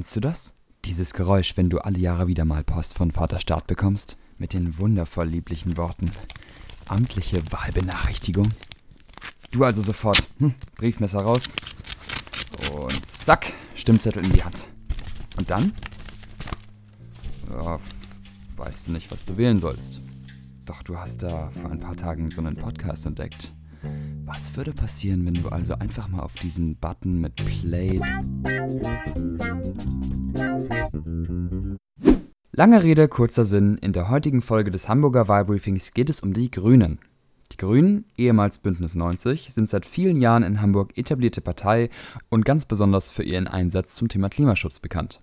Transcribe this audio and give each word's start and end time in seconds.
Kennst 0.00 0.16
du 0.16 0.20
das? 0.20 0.54
Dieses 0.86 1.12
Geräusch, 1.12 1.58
wenn 1.58 1.68
du 1.68 1.80
alle 1.80 1.98
Jahre 1.98 2.26
wieder 2.26 2.46
mal 2.46 2.64
Post 2.64 2.94
von 2.94 3.10
Vater 3.10 3.38
Staat 3.38 3.66
bekommst, 3.66 4.16
mit 4.38 4.54
den 4.54 4.78
wundervoll 4.78 5.28
lieblichen 5.28 5.76
Worten. 5.76 6.10
Amtliche 6.88 7.42
Wahlbenachrichtigung. 7.52 8.48
Du 9.50 9.62
also 9.62 9.82
sofort. 9.82 10.26
Hm, 10.38 10.54
Briefmesser 10.76 11.20
raus. 11.20 11.54
Und 12.72 13.06
zack, 13.06 13.52
Stimmzettel 13.74 14.24
in 14.24 14.32
die 14.32 14.42
Hand. 14.42 14.68
Und 15.36 15.50
dann? 15.50 15.74
Ja, 17.50 17.78
weißt 18.56 18.86
du 18.86 18.92
nicht, 18.92 19.12
was 19.12 19.26
du 19.26 19.36
wählen 19.36 19.58
sollst. 19.58 20.00
Doch 20.64 20.82
du 20.82 20.96
hast 20.96 21.22
da 21.22 21.50
vor 21.50 21.70
ein 21.70 21.80
paar 21.80 21.96
Tagen 21.96 22.30
so 22.30 22.40
einen 22.40 22.56
Podcast 22.56 23.04
entdeckt. 23.04 23.29
Was 24.50 24.56
würde 24.56 24.72
passieren, 24.72 25.24
wenn 25.26 25.34
du 25.34 25.48
also 25.48 25.74
einfach 25.74 26.08
mal 26.08 26.22
auf 26.22 26.34
diesen 26.34 26.74
Button 26.74 27.20
mit 27.20 27.36
Play. 27.36 28.00
Lange 32.50 32.82
Rede, 32.82 33.06
kurzer 33.06 33.44
Sinn. 33.44 33.78
In 33.78 33.92
der 33.92 34.08
heutigen 34.08 34.42
Folge 34.42 34.72
des 34.72 34.88
Hamburger 34.88 35.28
Wahlbriefings 35.28 35.92
geht 35.94 36.10
es 36.10 36.18
um 36.18 36.32
die 36.32 36.50
Grünen. 36.50 36.98
Die 37.52 37.58
Grünen, 37.58 38.06
ehemals 38.16 38.58
Bündnis 38.58 38.96
90, 38.96 39.54
sind 39.54 39.70
seit 39.70 39.86
vielen 39.86 40.20
Jahren 40.20 40.42
in 40.42 40.60
Hamburg 40.60 40.98
etablierte 40.98 41.42
Partei 41.42 41.88
und 42.28 42.44
ganz 42.44 42.66
besonders 42.66 43.08
für 43.08 43.22
ihren 43.22 43.46
Einsatz 43.46 43.94
zum 43.94 44.08
Thema 44.08 44.30
Klimaschutz 44.30 44.80
bekannt. 44.80 45.20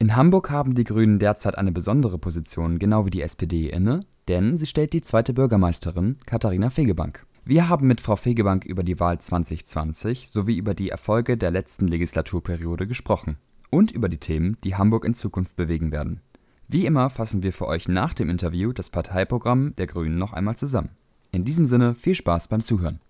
In 0.00 0.16
Hamburg 0.16 0.50
haben 0.50 0.74
die 0.74 0.84
Grünen 0.84 1.20
derzeit 1.20 1.56
eine 1.56 1.70
besondere 1.70 2.18
Position, 2.18 2.80
genau 2.80 3.06
wie 3.06 3.10
die 3.10 3.22
SPD 3.22 3.68
inne, 3.68 4.00
denn 4.26 4.56
sie 4.56 4.66
stellt 4.66 4.94
die 4.94 5.02
zweite 5.02 5.32
Bürgermeisterin, 5.32 6.18
Katharina 6.26 6.70
Fegebank. 6.70 7.24
Wir 7.44 7.68
haben 7.68 7.88
mit 7.88 8.00
Frau 8.00 8.14
Fegebank 8.14 8.64
über 8.64 8.84
die 8.84 9.00
Wahl 9.00 9.18
2020 9.20 10.28
sowie 10.28 10.56
über 10.56 10.74
die 10.74 10.90
Erfolge 10.90 11.36
der 11.36 11.50
letzten 11.50 11.88
Legislaturperiode 11.88 12.86
gesprochen 12.86 13.36
und 13.68 13.90
über 13.90 14.08
die 14.08 14.18
Themen, 14.18 14.58
die 14.62 14.76
Hamburg 14.76 15.04
in 15.04 15.14
Zukunft 15.14 15.56
bewegen 15.56 15.90
werden. 15.90 16.20
Wie 16.68 16.86
immer 16.86 17.10
fassen 17.10 17.42
wir 17.42 17.52
für 17.52 17.66
euch 17.66 17.88
nach 17.88 18.14
dem 18.14 18.30
Interview 18.30 18.72
das 18.72 18.90
Parteiprogramm 18.90 19.74
der 19.74 19.88
Grünen 19.88 20.18
noch 20.18 20.32
einmal 20.32 20.56
zusammen. 20.56 20.90
In 21.32 21.44
diesem 21.44 21.66
Sinne 21.66 21.96
viel 21.96 22.14
Spaß 22.14 22.46
beim 22.46 22.62
Zuhören. 22.62 23.00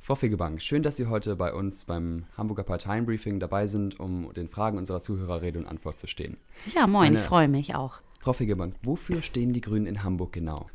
Frau 0.00 0.14
Fegebank, 0.14 0.62
schön, 0.62 0.82
dass 0.82 0.96
Sie 0.96 1.08
heute 1.08 1.36
bei 1.36 1.52
uns 1.52 1.84
beim 1.84 2.24
Hamburger 2.38 2.62
Parteienbriefing 2.62 3.38
dabei 3.38 3.66
sind, 3.66 4.00
um 4.00 4.32
den 4.32 4.48
Fragen 4.48 4.78
unserer 4.78 5.02
Zuhörer 5.02 5.42
Rede 5.42 5.58
und 5.58 5.66
Antwort 5.66 5.98
zu 5.98 6.06
stehen. 6.06 6.38
Ja, 6.74 6.86
moin, 6.86 7.12
Meine, 7.12 7.18
ich 7.18 7.24
freue 7.24 7.48
mich 7.48 7.74
auch. 7.74 8.00
Frau 8.20 8.32
Fegebank, 8.32 8.76
wofür 8.82 9.20
stehen 9.20 9.52
die 9.52 9.60
Grünen 9.60 9.84
in 9.84 10.04
Hamburg 10.04 10.32
genau? 10.32 10.70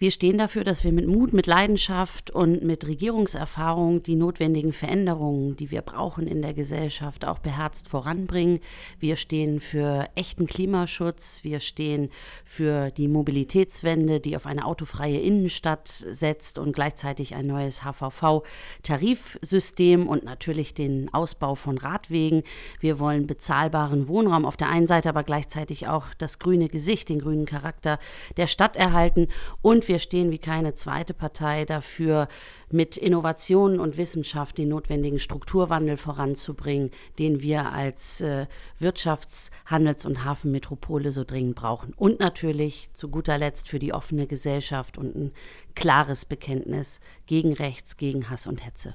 Wir 0.00 0.12
stehen 0.12 0.38
dafür, 0.38 0.62
dass 0.62 0.84
wir 0.84 0.92
mit 0.92 1.08
Mut, 1.08 1.32
mit 1.32 1.48
Leidenschaft 1.48 2.30
und 2.30 2.62
mit 2.62 2.86
Regierungserfahrung 2.86 4.04
die 4.04 4.14
notwendigen 4.14 4.72
Veränderungen, 4.72 5.56
die 5.56 5.72
wir 5.72 5.82
brauchen 5.82 6.28
in 6.28 6.40
der 6.40 6.54
Gesellschaft, 6.54 7.26
auch 7.26 7.40
beherzt 7.40 7.88
voranbringen. 7.88 8.60
Wir 9.00 9.16
stehen 9.16 9.58
für 9.58 10.08
echten 10.14 10.46
Klimaschutz. 10.46 11.40
Wir 11.42 11.58
stehen 11.58 12.10
für 12.44 12.92
die 12.92 13.08
Mobilitätswende, 13.08 14.20
die 14.20 14.36
auf 14.36 14.46
eine 14.46 14.66
autofreie 14.66 15.18
Innenstadt 15.18 15.88
setzt 15.88 16.60
und 16.60 16.74
gleichzeitig 16.74 17.34
ein 17.34 17.48
neues 17.48 17.82
HVV-Tarifsystem 17.82 20.06
und 20.06 20.22
natürlich 20.22 20.74
den 20.74 21.12
Ausbau 21.12 21.56
von 21.56 21.76
Radwegen. 21.76 22.44
Wir 22.78 23.00
wollen 23.00 23.26
bezahlbaren 23.26 24.06
Wohnraum 24.06 24.44
auf 24.44 24.56
der 24.56 24.68
einen 24.68 24.86
Seite, 24.86 25.08
aber 25.08 25.24
gleichzeitig 25.24 25.88
auch 25.88 26.06
das 26.18 26.38
grüne 26.38 26.68
Gesicht, 26.68 27.08
den 27.08 27.18
grünen 27.18 27.46
Charakter 27.46 27.98
der 28.36 28.46
Stadt 28.46 28.76
erhalten 28.76 29.26
und 29.60 29.87
wir 29.88 29.98
stehen 29.98 30.30
wie 30.30 30.38
keine 30.38 30.74
zweite 30.74 31.14
Partei 31.14 31.64
dafür, 31.64 32.28
mit 32.70 32.96
Innovationen 32.96 33.80
und 33.80 33.96
Wissenschaft 33.96 34.58
den 34.58 34.68
notwendigen 34.68 35.18
Strukturwandel 35.18 35.96
voranzubringen, 35.96 36.90
den 37.18 37.40
wir 37.40 37.72
als 37.72 38.20
äh, 38.20 38.46
Wirtschafts-, 38.78 39.50
Handels- 39.66 40.04
und 40.04 40.24
Hafenmetropole 40.24 41.12
so 41.12 41.24
dringend 41.24 41.56
brauchen. 41.56 41.94
Und 41.94 42.20
natürlich 42.20 42.90
zu 42.92 43.08
guter 43.08 43.38
Letzt 43.38 43.68
für 43.68 43.78
die 43.78 43.92
offene 43.92 44.26
Gesellschaft 44.26 44.98
und 44.98 45.16
ein 45.16 45.32
klares 45.74 46.24
Bekenntnis 46.24 47.00
gegen 47.26 47.54
Rechts, 47.54 47.96
gegen 47.96 48.28
Hass 48.28 48.46
und 48.46 48.64
Hetze. 48.64 48.94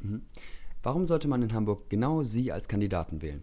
Mhm. 0.00 0.22
Warum 0.82 1.06
sollte 1.06 1.28
man 1.28 1.42
in 1.42 1.52
Hamburg 1.52 1.90
genau 1.90 2.22
Sie 2.22 2.52
als 2.52 2.66
Kandidaten 2.66 3.20
wählen? 3.20 3.42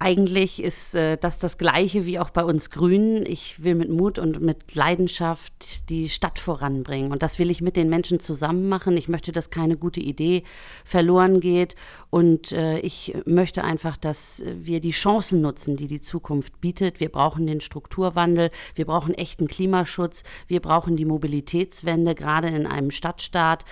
Eigentlich 0.00 0.62
ist 0.62 0.94
äh, 0.96 1.16
das 1.16 1.38
das 1.38 1.56
Gleiche 1.56 2.04
wie 2.04 2.18
auch 2.18 2.30
bei 2.30 2.44
uns 2.44 2.70
Grünen. 2.70 3.24
Ich 3.24 3.62
will 3.62 3.76
mit 3.76 3.90
Mut 3.90 4.18
und 4.18 4.40
mit 4.40 4.74
Leidenschaft 4.74 5.88
die 5.88 6.08
Stadt 6.08 6.40
voranbringen. 6.40 7.12
Und 7.12 7.22
das 7.22 7.38
will 7.38 7.48
ich 7.48 7.62
mit 7.62 7.76
den 7.76 7.88
Menschen 7.88 8.18
zusammen 8.18 8.68
machen. 8.68 8.96
Ich 8.96 9.08
möchte, 9.08 9.30
dass 9.30 9.50
keine 9.50 9.76
gute 9.76 10.00
Idee 10.00 10.42
verloren 10.84 11.40
geht. 11.40 11.76
Und 12.10 12.50
äh, 12.52 12.80
ich 12.80 13.14
möchte 13.24 13.62
einfach, 13.62 13.96
dass 13.96 14.42
wir 14.44 14.80
die 14.80 14.90
Chancen 14.90 15.40
nutzen, 15.40 15.76
die 15.76 15.86
die 15.86 16.00
Zukunft 16.00 16.60
bietet. 16.60 16.98
Wir 16.98 17.08
brauchen 17.08 17.46
den 17.46 17.60
Strukturwandel. 17.60 18.50
Wir 18.74 18.86
brauchen 18.86 19.14
echten 19.14 19.46
Klimaschutz. 19.46 20.24
Wir 20.48 20.60
brauchen 20.60 20.96
die 20.96 21.04
Mobilitätswende. 21.04 22.16
Gerade 22.16 22.48
in 22.48 22.66
einem 22.66 22.90
Stadtstaat 22.90 23.64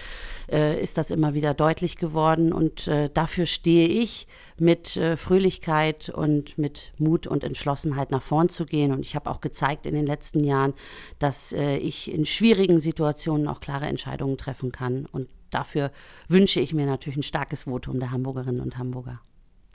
äh, 0.50 0.80
ist 0.80 0.98
das 0.98 1.10
immer 1.10 1.34
wieder 1.34 1.52
deutlich 1.52 1.96
geworden. 1.96 2.52
Und 2.52 2.86
äh, 2.86 3.10
dafür 3.12 3.46
stehe 3.46 3.88
ich 3.88 4.28
mit 4.62 4.96
äh, 4.96 5.16
Fröhlichkeit 5.16 6.08
und 6.08 6.56
mit 6.56 6.92
Mut 6.96 7.26
und 7.26 7.42
Entschlossenheit 7.42 8.12
nach 8.12 8.22
vorn 8.22 8.48
zu 8.48 8.64
gehen. 8.64 8.92
Und 8.92 9.00
ich 9.00 9.16
habe 9.16 9.28
auch 9.28 9.40
gezeigt 9.40 9.86
in 9.86 9.94
den 9.94 10.06
letzten 10.06 10.44
Jahren, 10.44 10.72
dass 11.18 11.52
äh, 11.52 11.76
ich 11.76 12.12
in 12.12 12.24
schwierigen 12.24 12.78
Situationen 12.78 13.48
auch 13.48 13.60
klare 13.60 13.86
Entscheidungen 13.86 14.38
treffen 14.38 14.70
kann. 14.70 15.06
Und 15.10 15.28
dafür 15.50 15.90
wünsche 16.28 16.60
ich 16.60 16.72
mir 16.72 16.86
natürlich 16.86 17.16
ein 17.16 17.24
starkes 17.24 17.64
Votum 17.64 17.98
der 17.98 18.12
Hamburgerinnen 18.12 18.60
und 18.60 18.78
Hamburger. 18.78 19.20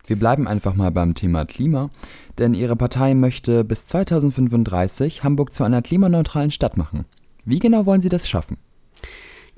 Wir 0.05 0.17
bleiben 0.17 0.47
einfach 0.47 0.73
mal 0.73 0.89
beim 0.89 1.15
Thema 1.15 1.43
Klima, 1.43 1.89
denn 2.37 2.53
Ihre 2.53 2.77
Partei 2.77 3.13
möchte 3.13 3.65
bis 3.65 3.85
2035 3.85 5.25
Hamburg 5.25 5.53
zu 5.53 5.65
einer 5.65 5.81
klimaneutralen 5.81 6.51
Stadt 6.51 6.77
machen. 6.77 7.05
Wie 7.43 7.59
genau 7.59 7.85
wollen 7.85 8.01
Sie 8.01 8.09
das 8.09 8.29
schaffen? 8.29 8.57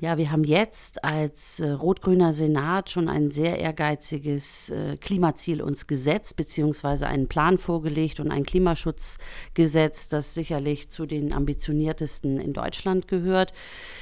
Ja, 0.02 0.16
wir 0.16 0.30
haben 0.30 0.44
jetzt 0.44 1.04
als 1.04 1.60
äh, 1.60 1.72
rot-grüner 1.72 2.32
Senat 2.32 2.88
schon 2.88 3.10
ein 3.10 3.30
sehr 3.30 3.58
ehrgeiziges 3.58 4.70
äh, 4.70 4.96
Klimaziel 4.96 5.60
uns 5.60 5.86
gesetzt, 5.86 6.36
beziehungsweise 6.36 7.06
einen 7.06 7.28
Plan 7.28 7.58
vorgelegt 7.58 8.18
und 8.18 8.30
ein 8.30 8.46
Klimaschutzgesetz, 8.46 10.08
das 10.08 10.32
sicherlich 10.32 10.88
zu 10.88 11.04
den 11.04 11.34
ambitioniertesten 11.34 12.40
in 12.40 12.54
Deutschland 12.54 13.08
gehört. 13.08 13.52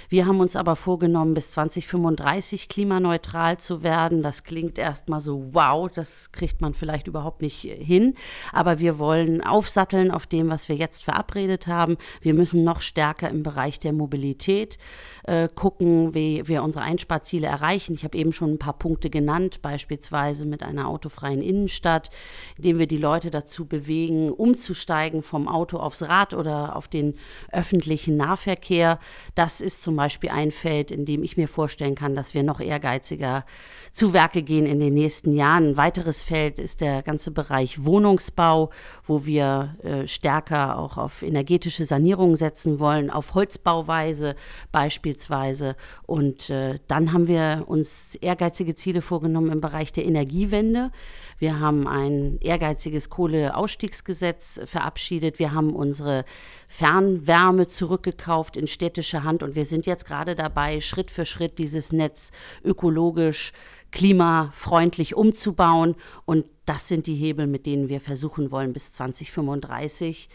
Wir 0.08 0.26
haben 0.26 0.38
uns 0.38 0.54
aber 0.54 0.76
vorgenommen, 0.76 1.34
bis 1.34 1.50
2035 1.50 2.68
klimaneutral 2.68 3.56
zu 3.56 3.82
werden. 3.82 4.22
Das 4.22 4.44
klingt 4.44 4.78
erstmal 4.78 5.20
so, 5.20 5.48
wow, 5.50 5.90
das 5.92 6.30
kriegt 6.30 6.60
man 6.60 6.74
vielleicht 6.74 7.08
überhaupt 7.08 7.42
nicht 7.42 7.62
hin. 7.62 8.14
Aber 8.52 8.78
wir 8.78 9.00
wollen 9.00 9.42
aufsatteln 9.42 10.12
auf 10.12 10.28
dem, 10.28 10.48
was 10.48 10.68
wir 10.68 10.76
jetzt 10.76 11.02
verabredet 11.02 11.66
haben. 11.66 11.96
Wir 12.20 12.34
müssen 12.34 12.62
noch 12.62 12.82
stärker 12.82 13.28
im 13.28 13.42
Bereich 13.42 13.80
der 13.80 13.92
Mobilität 13.92 14.78
äh, 15.24 15.48
gucken, 15.52 15.87
wie 16.14 16.46
wir 16.46 16.62
unsere 16.62 16.84
Einsparziele 16.84 17.46
erreichen. 17.46 17.94
Ich 17.94 18.04
habe 18.04 18.16
eben 18.16 18.32
schon 18.32 18.52
ein 18.52 18.58
paar 18.58 18.78
Punkte 18.78 19.10
genannt, 19.10 19.62
beispielsweise 19.62 20.44
mit 20.46 20.62
einer 20.62 20.88
autofreien 20.88 21.42
Innenstadt, 21.42 22.10
indem 22.56 22.78
wir 22.78 22.86
die 22.86 22.98
Leute 22.98 23.30
dazu 23.30 23.66
bewegen, 23.66 24.30
umzusteigen 24.30 25.22
vom 25.22 25.48
Auto 25.48 25.78
aufs 25.78 26.02
Rad 26.02 26.34
oder 26.34 26.76
auf 26.76 26.88
den 26.88 27.14
öffentlichen 27.52 28.16
Nahverkehr. 28.16 28.98
Das 29.34 29.60
ist 29.60 29.82
zum 29.82 29.96
Beispiel 29.96 30.30
ein 30.30 30.50
Feld, 30.50 30.90
in 30.90 31.04
dem 31.04 31.22
ich 31.22 31.36
mir 31.36 31.48
vorstellen 31.48 31.94
kann, 31.94 32.14
dass 32.14 32.34
wir 32.34 32.42
noch 32.42 32.60
ehrgeiziger 32.60 33.44
zu 33.92 34.12
Werke 34.12 34.42
gehen 34.42 34.66
in 34.66 34.80
den 34.80 34.94
nächsten 34.94 35.34
Jahren. 35.34 35.70
Ein 35.70 35.76
weiteres 35.76 36.22
Feld 36.22 36.58
ist 36.58 36.80
der 36.80 37.02
ganze 37.02 37.30
Bereich 37.30 37.84
Wohnungsbau, 37.84 38.70
wo 39.04 39.26
wir 39.26 39.76
äh, 39.82 40.06
stärker 40.06 40.78
auch 40.78 40.98
auf 40.98 41.22
energetische 41.22 41.84
Sanierung 41.84 42.36
setzen 42.36 42.78
wollen, 42.78 43.10
auf 43.10 43.34
Holzbauweise 43.34 44.34
beispielsweise. 44.72 45.76
Und 46.06 46.50
äh, 46.50 46.78
dann 46.88 47.12
haben 47.12 47.28
wir 47.28 47.64
uns 47.66 48.14
ehrgeizige 48.16 48.74
Ziele 48.74 49.02
vorgenommen 49.02 49.50
im 49.50 49.60
Bereich 49.60 49.92
der 49.92 50.04
Energiewende. 50.04 50.90
Wir 51.38 51.60
haben 51.60 51.86
ein 51.86 52.38
ehrgeiziges 52.40 53.10
Kohleausstiegsgesetz 53.10 54.60
verabschiedet. 54.64 55.38
Wir 55.38 55.52
haben 55.52 55.74
unsere 55.74 56.24
Fernwärme 56.68 57.68
zurückgekauft 57.68 58.56
in 58.56 58.66
städtische 58.66 59.24
Hand 59.24 59.42
und 59.42 59.54
wir 59.54 59.64
sind 59.64 59.86
jetzt 59.86 60.06
gerade 60.06 60.34
dabei, 60.34 60.80
Schritt 60.80 61.10
für 61.10 61.24
Schritt 61.24 61.58
dieses 61.58 61.92
Netz 61.92 62.30
ökologisch 62.64 63.52
klimafreundlich 63.90 65.14
umzubauen. 65.14 65.94
Und 66.24 66.46
das 66.66 66.88
sind 66.88 67.06
die 67.06 67.14
Hebel, 67.14 67.46
mit 67.46 67.66
denen 67.66 67.88
wir 67.88 68.00
versuchen 68.00 68.50
wollen, 68.50 68.72
bis 68.72 68.92
2035 68.92 70.28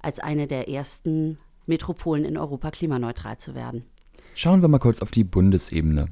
als 0.00 0.18
eine 0.18 0.46
der 0.46 0.68
ersten 0.68 1.38
Metropolen 1.66 2.24
in 2.24 2.36
Europa 2.36 2.70
klimaneutral 2.70 3.38
zu 3.38 3.54
werden. 3.54 3.84
Schauen 4.34 4.62
wir 4.62 4.68
mal 4.68 4.78
kurz 4.78 5.02
auf 5.02 5.10
die 5.10 5.24
Bundesebene. 5.24 6.06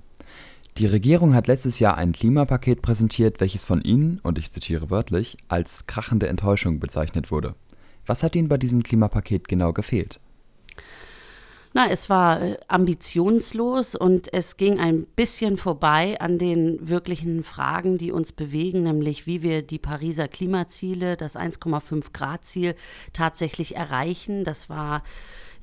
Die 0.78 0.87
Regierung 0.87 1.34
hat 1.34 1.46
letztes 1.46 1.78
Jahr 1.78 1.96
ein 1.96 2.12
Klimapaket 2.12 2.82
präsentiert, 2.82 3.40
welches 3.40 3.64
von 3.64 3.82
Ihnen, 3.82 4.20
und 4.22 4.38
ich 4.38 4.52
zitiere 4.52 4.90
wörtlich, 4.90 5.37
als 5.49 5.87
krachende 5.87 6.28
Enttäuschung 6.28 6.81
bezeichnet 6.81 7.31
wurde. 7.31 7.55
Was 8.06 8.22
hat 8.22 8.37
Ihnen 8.37 8.49
bei 8.49 8.56
diesem 8.56 8.82
Klimapaket 8.82 9.49
genau 9.49 9.72
gefehlt? 9.72 10.20
Na, 11.72 11.88
es 11.88 12.11
war 12.11 12.43
äh, 12.43 12.56
ambitionslos 12.67 13.94
und 13.94 14.32
es 14.34 14.56
ging 14.56 14.81
ein 14.81 15.06
bisschen 15.14 15.56
vorbei 15.56 16.20
an 16.20 16.37
den 16.37 16.88
wirklichen 16.88 17.44
Fragen, 17.44 17.96
die 17.96 18.11
uns 18.11 18.32
bewegen, 18.32 18.82
nämlich 18.82 19.26
wie 19.26 19.43
wir 19.43 19.62
die 19.62 19.78
Pariser 19.78 20.26
Klimaziele, 20.26 21.16
das 21.16 21.37
1,5 21.37 22.06
Grad 22.12 22.44
Ziel 22.44 22.75
tatsächlich 23.12 23.76
erreichen. 23.76 24.43
Das 24.43 24.69
war 24.69 25.05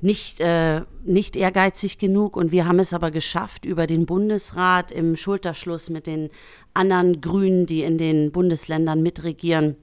nicht, 0.00 0.40
äh, 0.40 0.82
nicht 1.04 1.36
ehrgeizig 1.36 1.98
genug. 1.98 2.36
Und 2.36 2.52
wir 2.52 2.66
haben 2.66 2.78
es 2.78 2.92
aber 2.92 3.10
geschafft, 3.10 3.64
über 3.64 3.86
den 3.86 4.06
Bundesrat 4.06 4.92
im 4.92 5.16
Schulterschluss 5.16 5.90
mit 5.90 6.06
den 6.06 6.30
anderen 6.74 7.20
Grünen, 7.20 7.66
die 7.66 7.82
in 7.82 7.98
den 7.98 8.30
Bundesländern 8.32 9.02
mitregieren, 9.02 9.76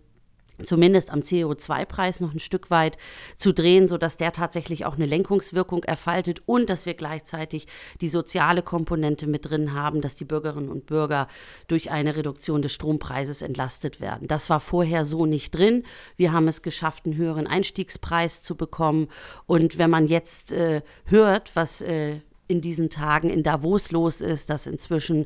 zumindest 0.64 1.12
am 1.12 1.20
CO2-Preis 1.20 2.22
noch 2.22 2.34
ein 2.34 2.40
Stück 2.40 2.70
weit 2.70 2.98
zu 3.36 3.54
drehen, 3.54 3.88
sodass 3.88 4.18
der 4.18 4.32
tatsächlich 4.32 4.86
auch 4.86 4.96
eine 4.96 5.06
Lenkungswirkung 5.06 5.84
erfaltet 5.84 6.42
und 6.46 6.70
dass 6.70 6.86
wir 6.86 6.94
gleichzeitig 6.94 7.68
die 8.02 8.10
soziale 8.10 8.62
Komponente 8.62 9.28
mit 9.28 9.50
drin 9.50 9.74
haben, 9.74 10.02
dass 10.02 10.16
die 10.16 10.26
Bürgerinnen 10.26 10.70
und 10.70 10.86
Bürger 10.86 11.28
durch 11.68 11.92
eine 11.92 12.16
Reduktion 12.16 12.62
des 12.62 12.74
Strompreises 12.74 13.42
entlastet 13.42 14.00
werden. 14.00 14.28
Das 14.28 14.50
war 14.50 14.60
vorher 14.60 15.06
so 15.06 15.26
nicht 15.26 15.56
drin. 15.56 15.84
Wir 16.16 16.32
haben 16.32 16.48
es 16.48 16.62
geschafft, 16.62 17.06
einen 17.06 17.18
höheren 17.18 17.48
Einstiegspreis 17.48 18.42
zu 18.42 18.56
bekommen. 18.56 19.08
Und 19.46 19.78
wenn 19.78 19.90
man 19.90 20.08
jetzt 20.08 20.52
äh, 20.52 20.82
hört, 21.06 21.56
was 21.56 21.82
äh, 21.82 22.20
in 22.48 22.62
diesen 22.62 22.90
Tagen 22.90 23.30
in 23.30 23.44
Davos 23.44 23.92
los 23.92 24.22
ist, 24.22 24.50
dass 24.50 24.68
inzwischen 24.68 25.26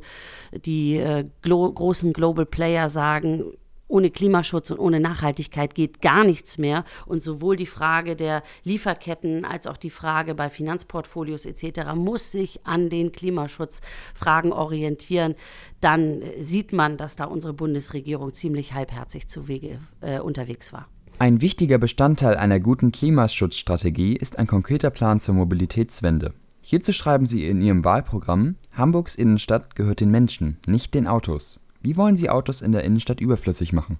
die 0.54 0.98
äh, 0.98 1.26
glo 1.42 1.72
großen 1.72 2.14
Global 2.14 2.46
Player 2.46 2.90
sagen, 2.90 3.54
ohne 3.90 4.10
Klimaschutz 4.12 4.72
und 4.72 4.80
ohne 4.80 5.02
Nachhaltigkeit 5.02 5.76
geht 5.76 6.02
gar 6.02 6.24
nichts 6.24 6.58
mehr. 6.58 6.86
Und 7.06 7.22
sowohl 7.22 7.58
die 7.58 7.66
Frage 7.66 8.16
der 8.16 8.44
Lieferketten 8.64 9.44
als 9.44 9.68
auch 9.68 9.78
die 9.78 9.90
Frage 9.90 10.36
bei 10.36 10.50
Finanzportfolios 10.50 11.46
etc. 11.46 11.96
muss 11.96 12.32
sich 12.32 12.66
an 12.66 12.90
den 12.90 13.12
Klimaschutzfragen 13.12 14.54
orientieren. 14.54 15.36
Dann 15.82 16.22
sieht 16.40 16.72
man, 16.72 16.96
dass 16.96 17.18
da 17.18 17.26
unsere 17.26 17.54
Bundesregierung 17.54 18.34
ziemlich 18.34 18.74
halbherzig 18.74 19.28
zu 19.28 19.48
Wege 19.48 19.80
äh, 20.02 20.20
unterwegs 20.20 20.72
war. 20.72 20.88
Ein 21.18 21.42
wichtiger 21.42 21.78
Bestandteil 21.78 22.38
einer 22.38 22.62
guten 22.62 22.94
Klimaschutzstrategie 22.94 24.16
ist 24.16 24.40
ein 24.40 24.48
konkreter 24.48 24.90
Plan 24.90 25.20
zur 25.20 25.36
Mobilitätswende. 25.36 26.34
Hierzu 26.62 26.94
schreiben 26.94 27.26
Sie 27.26 27.48
in 27.48 27.62
Ihrem 27.62 27.84
Wahlprogramm, 27.84 28.56
Hamburgs 28.74 29.16
Innenstadt 29.16 29.76
gehört 29.76 30.00
den 30.00 30.12
Menschen, 30.12 30.58
nicht 30.68 30.94
den 30.94 31.08
Autos. 31.08 31.60
Wie 31.82 31.98
wollen 31.98 32.18
Sie 32.18 32.30
Autos 32.30 32.62
in 32.62 32.72
der 32.72 32.84
Innenstadt 32.84 33.22
überflüssig 33.22 33.74
machen? 33.74 34.00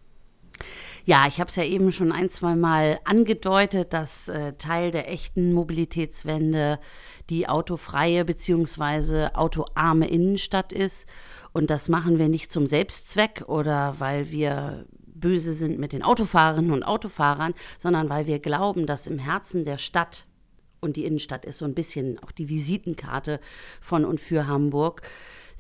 Ja, 1.06 1.26
ich 1.28 1.40
habe 1.40 1.50
es 1.50 1.56
ja 1.56 1.64
eben 1.64 1.92
schon 1.92 2.12
ein, 2.12 2.30
zwei 2.30 2.56
Mal 2.56 3.00
angedeutet, 3.06 3.94
dass 3.94 4.28
äh, 4.28 4.54
Teil 4.54 4.92
der 4.92 5.10
echten 5.10 5.54
Mobilitätswende 5.54 6.80
die 7.30 7.48
autofreie 7.48 8.26
bzw. 8.26 9.30
autoarme 9.34 10.08
Innenstadt 10.08 10.74
ist. 10.74 11.08
Und 11.54 11.70
das 11.70 11.90
machen 11.90 12.20
wir 12.20 12.30
nicht 12.30 12.52
zum 12.52 12.68
Selbstzweck 12.68 13.46
oder 13.48 13.96
weil 14.00 14.30
wir 14.30 14.86
böse 14.92 15.54
sind 15.54 15.80
mit 15.80 15.94
den 15.94 16.04
Autofahrerinnen 16.04 16.72
und 16.72 16.84
Autofahrern, 16.84 17.54
sondern 17.78 18.10
weil 18.10 18.28
wir 18.28 18.40
glauben, 18.40 18.86
dass 18.86 19.08
im 19.08 19.20
Herzen 19.20 19.66
der 19.66 19.78
Stadt 19.78 20.26
und 20.82 20.96
die 20.96 21.06
Innenstadt 21.06 21.46
ist 21.46 21.58
so 21.58 21.66
ein 21.66 21.74
bisschen 21.74 22.20
auch 22.20 22.32
die 22.32 22.50
Visitenkarte 22.50 23.40
von 23.82 24.06
und 24.06 24.20
für 24.20 24.48
Hamburg 24.48 25.02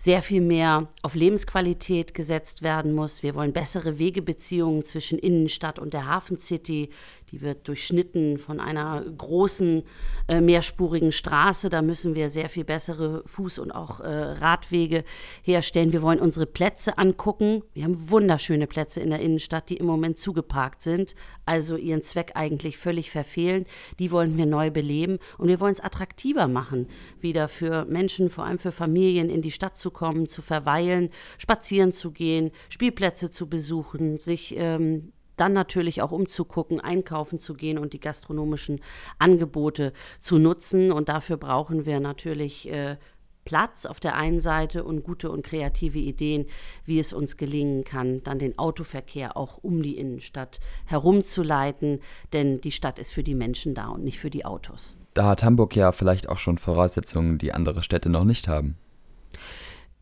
sehr 0.01 0.21
viel 0.21 0.39
mehr 0.39 0.87
auf 1.01 1.13
Lebensqualität 1.13 2.13
gesetzt 2.13 2.61
werden 2.61 2.95
muss. 2.95 3.21
Wir 3.21 3.35
wollen 3.35 3.51
bessere 3.51 3.99
Wegebeziehungen 3.99 4.85
zwischen 4.85 5.19
Innenstadt 5.19 5.77
und 5.77 5.93
der 5.93 6.07
Hafencity. 6.07 6.89
Die 7.31 7.41
wird 7.41 7.67
durchschnitten 7.67 8.37
von 8.37 8.61
einer 8.61 9.03
großen 9.03 9.83
äh, 10.29 10.39
mehrspurigen 10.39 11.11
Straße. 11.11 11.69
Da 11.69 11.81
müssen 11.81 12.15
wir 12.15 12.29
sehr 12.29 12.47
viel 12.47 12.63
bessere 12.63 13.23
Fuß- 13.27 13.59
und 13.59 13.71
auch 13.71 13.99
äh, 13.99 14.07
Radwege 14.07 15.03
herstellen. 15.43 15.91
Wir 15.91 16.01
wollen 16.01 16.19
unsere 16.19 16.45
Plätze 16.45 16.97
angucken. 16.97 17.61
Wir 17.73 17.83
haben 17.83 18.09
wunderschöne 18.09 18.67
Plätze 18.67 19.01
in 19.01 19.09
der 19.09 19.19
Innenstadt, 19.19 19.69
die 19.69 19.77
im 19.77 19.85
Moment 19.85 20.17
zugeparkt 20.17 20.81
sind, 20.81 21.13
also 21.45 21.75
ihren 21.75 22.03
Zweck 22.03 22.31
eigentlich 22.35 22.77
völlig 22.77 23.11
verfehlen. 23.11 23.65
Die 23.99 24.11
wollen 24.11 24.37
wir 24.37 24.45
neu 24.45 24.71
beleben 24.71 25.19
und 25.37 25.49
wir 25.49 25.59
wollen 25.59 25.73
es 25.73 25.81
attraktiver 25.81 26.47
machen, 26.47 26.87
wieder 27.19 27.49
für 27.49 27.83
Menschen, 27.83 28.29
vor 28.29 28.45
allem 28.45 28.59
für 28.59 28.71
Familien 28.71 29.29
in 29.29 29.41
die 29.41 29.51
Stadt 29.51 29.77
zu 29.77 29.88
kommen, 29.91 30.27
zu 30.27 30.41
verweilen, 30.41 31.09
spazieren 31.37 31.91
zu 31.91 32.11
gehen, 32.11 32.51
Spielplätze 32.69 33.29
zu 33.31 33.47
besuchen, 33.47 34.17
sich 34.17 34.55
ähm, 34.57 35.13
dann 35.35 35.53
natürlich 35.53 36.01
auch 36.01 36.11
umzugucken, 36.11 36.79
einkaufen 36.79 37.39
zu 37.39 37.53
gehen 37.53 37.77
und 37.77 37.93
die 37.93 37.99
gastronomischen 37.99 38.81
Angebote 39.19 39.93
zu 40.19 40.37
nutzen. 40.37 40.91
Und 40.91 41.09
dafür 41.09 41.37
brauchen 41.37 41.85
wir 41.85 41.99
natürlich 41.99 42.69
äh, 42.69 42.97
Platz 43.45 43.85
auf 43.85 43.99
der 43.99 44.15
einen 44.15 44.41
Seite 44.41 44.83
und 44.83 45.03
gute 45.03 45.31
und 45.31 45.43
kreative 45.43 45.97
Ideen, 45.97 46.45
wie 46.85 46.99
es 46.99 47.13
uns 47.13 47.37
gelingen 47.37 47.83
kann, 47.83 48.21
dann 48.23 48.37
den 48.37 48.59
Autoverkehr 48.59 49.37
auch 49.37 49.57
um 49.57 49.81
die 49.81 49.97
Innenstadt 49.97 50.59
herumzuleiten, 50.85 52.01
denn 52.33 52.61
die 52.61 52.71
Stadt 52.71 52.99
ist 52.99 53.11
für 53.11 53.23
die 53.23 53.35
Menschen 53.35 53.73
da 53.73 53.87
und 53.87 54.03
nicht 54.03 54.19
für 54.19 54.29
die 54.29 54.45
Autos. 54.45 54.95
Da 55.13 55.25
hat 55.25 55.43
Hamburg 55.43 55.75
ja 55.75 55.91
vielleicht 55.91 56.29
auch 56.29 56.37
schon 56.37 56.57
Voraussetzungen, 56.57 57.39
die 57.39 57.51
andere 57.51 57.81
Städte 57.81 58.09
noch 58.09 58.23
nicht 58.23 58.47
haben. 58.47 58.77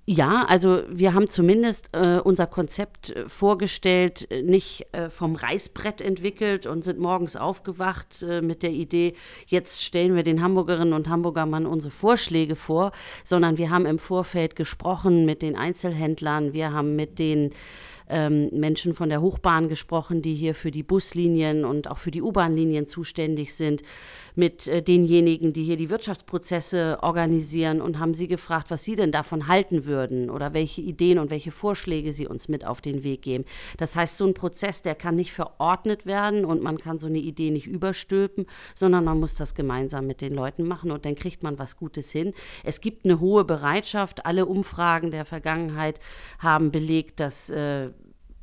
Ja, 0.09 0.45
also 0.45 0.83
wir 0.87 1.13
haben 1.13 1.27
zumindest 1.27 1.89
äh, 1.91 2.21
unser 2.23 2.47
Konzept 2.47 3.09
äh, 3.09 3.27
vorgestellt, 3.27 4.25
äh, 4.31 4.41
nicht 4.41 4.87
äh, 4.93 5.09
vom 5.09 5.35
Reißbrett 5.35 5.99
entwickelt 5.99 6.65
und 6.65 6.81
sind 6.81 6.97
morgens 6.97 7.35
aufgewacht 7.35 8.23
äh, 8.23 8.41
mit 8.41 8.63
der 8.63 8.71
Idee, 8.71 9.15
jetzt 9.47 9.83
stellen 9.83 10.15
wir 10.15 10.23
den 10.23 10.41
Hamburgerinnen 10.41 10.93
und 10.93 11.09
Hamburgern 11.09 11.65
unsere 11.65 11.91
Vorschläge 11.91 12.55
vor, 12.55 12.93
sondern 13.25 13.57
wir 13.57 13.69
haben 13.69 13.85
im 13.85 13.99
Vorfeld 13.99 14.55
gesprochen 14.55 15.25
mit 15.25 15.41
den 15.41 15.57
Einzelhändlern, 15.57 16.53
wir 16.53 16.71
haben 16.71 16.95
mit 16.95 17.19
den 17.19 17.51
ähm, 18.07 18.49
Menschen 18.53 18.93
von 18.93 19.09
der 19.09 19.21
Hochbahn 19.21 19.67
gesprochen, 19.67 20.21
die 20.21 20.35
hier 20.35 20.55
für 20.55 20.71
die 20.71 20.83
Buslinien 20.83 21.65
und 21.65 21.89
auch 21.89 21.97
für 21.97 22.11
die 22.11 22.21
U-Bahn-Linien 22.21 22.85
zuständig 22.85 23.55
sind, 23.55 23.83
mit 24.37 24.67
äh, 24.67 24.83
denjenigen, 24.83 25.51
die 25.51 25.63
hier 25.63 25.77
die 25.77 25.89
Wirtschaftsprozesse 25.89 26.99
organisieren 27.01 27.81
und 27.81 27.99
haben 27.99 28.13
sie 28.13 28.27
gefragt, 28.27 28.69
was 28.69 28.83
sie 28.83 28.95
denn 28.95 29.11
davon 29.11 29.47
halten 29.47 29.85
würden 29.85 30.29
oder 30.29 30.53
welche 30.53 30.81
Ideen 30.81 31.17
und 31.17 31.31
welche 31.31 31.51
Vorschläge 31.51 32.13
sie 32.13 32.27
uns 32.27 32.47
mit 32.47 32.65
auf 32.65 32.79
den 32.79 33.03
Weg 33.03 33.23
geben. 33.23 33.45
Das 33.77 33.95
heißt, 33.95 34.17
so 34.17 34.25
ein 34.25 34.35
Prozess, 34.35 34.83
der 34.83 34.95
kann 34.95 35.15
nicht 35.15 35.33
verordnet 35.33 36.05
werden 36.05 36.45
und 36.45 36.61
man 36.61 36.77
kann 36.77 36.99
so 36.99 37.07
eine 37.07 37.17
Idee 37.17 37.49
nicht 37.49 37.65
überstülpen, 37.65 38.45
sondern 38.75 39.03
man 39.03 39.19
muss 39.19 39.35
das 39.35 39.55
gemeinsam 39.55 40.05
mit 40.05 40.21
den 40.21 40.33
Leuten 40.33 40.67
machen 40.67 40.91
und 40.91 41.05
dann 41.05 41.15
kriegt 41.15 41.41
man 41.41 41.57
was 41.57 41.75
Gutes 41.75 42.11
hin. 42.11 42.33
Es 42.63 42.79
gibt 42.79 43.05
eine 43.05 43.19
hohe 43.19 43.43
Bereitschaft. 43.43 44.25
Alle 44.25 44.45
Umfragen 44.45 45.09
der 45.09 45.25
Vergangenheit 45.25 45.99
haben 46.37 46.71
belegt, 46.71 47.19
dass 47.19 47.49
äh, 47.49 47.89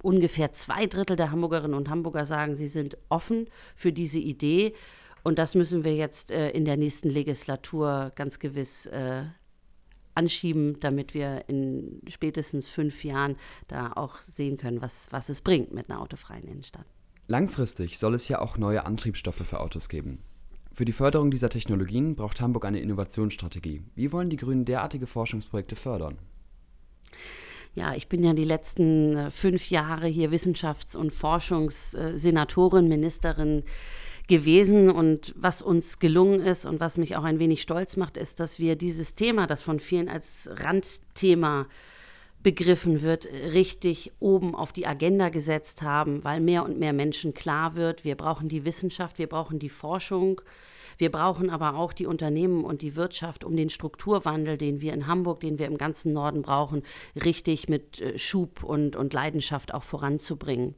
ungefähr 0.03 0.53
zwei 0.53 0.87
Drittel 0.87 1.17
der 1.17 1.31
Hamburgerinnen 1.31 1.77
und 1.77 1.89
Hamburger 1.89 2.27
sagen, 2.27 2.57
sie 2.57 2.69
sind 2.69 2.99
offen 3.09 3.49
für 3.75 3.93
diese 3.93 4.19
Idee. 4.19 4.75
Und 5.25 5.39
das 5.39 5.55
müssen 5.55 5.83
wir 5.83 5.97
jetzt 5.97 6.31
äh, 6.31 6.51
in 6.51 6.65
der 6.65 6.77
nächsten 6.77 7.09
Legislatur 7.09 8.13
ganz 8.15 8.39
gewiss 8.39 8.87
äh, 8.87 9.25
anschieben, 10.15 10.79
damit 10.79 11.15
wir 11.15 11.49
in 11.49 12.01
spätestens 12.07 12.69
fünf 12.69 13.03
Jahren 13.03 13.37
da 13.67 13.93
auch 13.95 14.21
sehen 14.21 14.59
können, 14.59 14.81
was, 14.81 15.09
was 15.11 15.31
es 15.31 15.41
bringt 15.41 15.73
mit 15.73 15.91
einer 15.91 16.01
autofreien 16.01 16.47
Innenstadt. 16.47 16.87
Langfristig 17.27 17.99
soll 17.99 18.15
es 18.15 18.29
ja 18.29 18.39
auch 18.41 18.59
neue 18.59 18.85
Antriebsstoffe 18.85 19.47
für 19.47 19.61
Autos 19.61 19.89
geben. 19.89 20.21
Für 20.73 20.85
die 20.85 20.93
Förderung 20.93 21.31
dieser 21.31 21.49
Technologien 21.49 22.17
braucht 22.17 22.41
Hamburg 22.41 22.67
eine 22.67 22.81
Innovationsstrategie. 22.81 23.83
Wie 23.95 24.13
wollen 24.13 24.29
die 24.29 24.37
Grünen 24.37 24.65
derartige 24.67 25.07
Forschungsprojekte 25.07 25.75
fördern? 25.75 26.19
ja, 27.75 27.95
ich 27.95 28.09
bin 28.09 28.23
ja 28.23 28.33
die 28.35 28.45
letzten 28.45 29.17
äh, 29.17 29.31
fünf 29.31 29.71
Jahre 29.71 30.07
hier 30.07 30.31
Wissenschafts- 30.31 30.97
und 30.97 31.13
Forschungssenatorin, 31.13 32.89
Ministerin 32.89 33.65
gewesen. 34.27 34.91
Und 34.91 35.35
was 35.37 35.63
uns 35.63 35.99
gelungen 35.99 36.41
ist 36.41 36.67
und 36.67 36.81
was 36.81 36.99
mich 36.99 37.17
auch 37.17 37.25
ein 37.25 37.39
wenig 37.39 37.63
stolz 37.63 37.97
macht, 37.97 38.17
ist, 38.17 38.41
dass 38.41 38.59
wir 38.59 38.77
dieses 38.77 39.15
Thema, 39.15 39.47
das 39.47 39.63
von 39.63 39.81
vielen 39.81 40.09
als 40.09 40.51
Randthema 40.53 41.67
begriffen 42.43 43.03
wird, 43.03 43.27
richtig 43.27 44.13
oben 44.21 44.55
auf 44.55 44.73
die 44.73 44.87
Agenda 44.87 45.31
gesetzt 45.31 45.83
haben, 45.83 46.25
weil 46.25 46.41
mehr 46.41 46.65
und 46.65 46.79
mehr 46.79 46.93
Menschen 46.93 47.33
klar 47.33 47.75
wird, 47.75 48.05
wir 48.05 48.17
brauchen 48.17 48.49
die 48.49 48.67
Wissenschaft, 48.67 49.19
wir 49.19 49.29
brauchen 49.29 49.59
die 49.59 49.71
Forschung, 49.71 50.43
wir 50.99 51.11
brauchen 51.11 51.51
aber 51.51 51.77
auch 51.77 51.93
die 51.93 52.07
Unternehmen 52.07 52.65
und 52.65 52.83
die 52.83 52.97
Wirtschaft, 52.97 53.45
um 53.45 53.57
den 53.57 53.71
Strukturwandel, 53.71 54.57
den 54.57 54.81
wir 54.81 54.93
in 54.93 55.07
Hamburg, 55.07 55.41
den 55.41 55.59
wir 55.59 55.67
im 55.67 55.79
ganzen 55.79 56.13
Norden 56.13 56.43
brauchen, 56.43 56.83
richtig 57.25 57.69
mit 57.69 58.01
äh, 58.01 58.19
Schub 58.19 58.63
und, 58.63 58.97
und 58.97 59.13
Leidenschaft 59.13 59.75
auch 59.75 59.83
voranzubringen. 59.83 60.75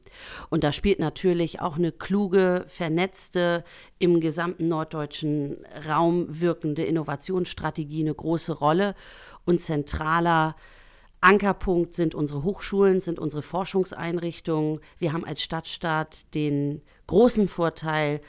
Und 0.49 0.63
da 0.63 0.71
spielt 0.71 0.99
natürlich 0.99 1.61
auch 1.61 1.77
eine 1.77 1.91
kluge, 1.91 2.65
vernetzte, 2.67 3.63
im 3.99 4.19
gesamten 4.19 4.67
norddeutschen 4.67 5.57
Raum 5.87 6.25
wirkende 6.29 6.83
Innovationsstrategie 6.83 8.01
eine 8.01 8.13
große 8.13 8.53
Rolle. 8.53 8.95
Und 9.45 9.61
zentraler 9.61 10.55
Ankerpunkt 11.21 11.93
sind 11.93 12.13
unsere 12.13 12.43
Hochschulen, 12.43 12.99
sind 12.99 13.19
unsere 13.19 13.41
Forschungseinrichtungen. 13.41 14.79
Wir 14.99 15.13
haben 15.13 15.25
als 15.25 15.41
Stadtstaat 15.41 16.33
den 16.35 16.81
großen 17.07 17.47
Vorteil, 17.47 18.21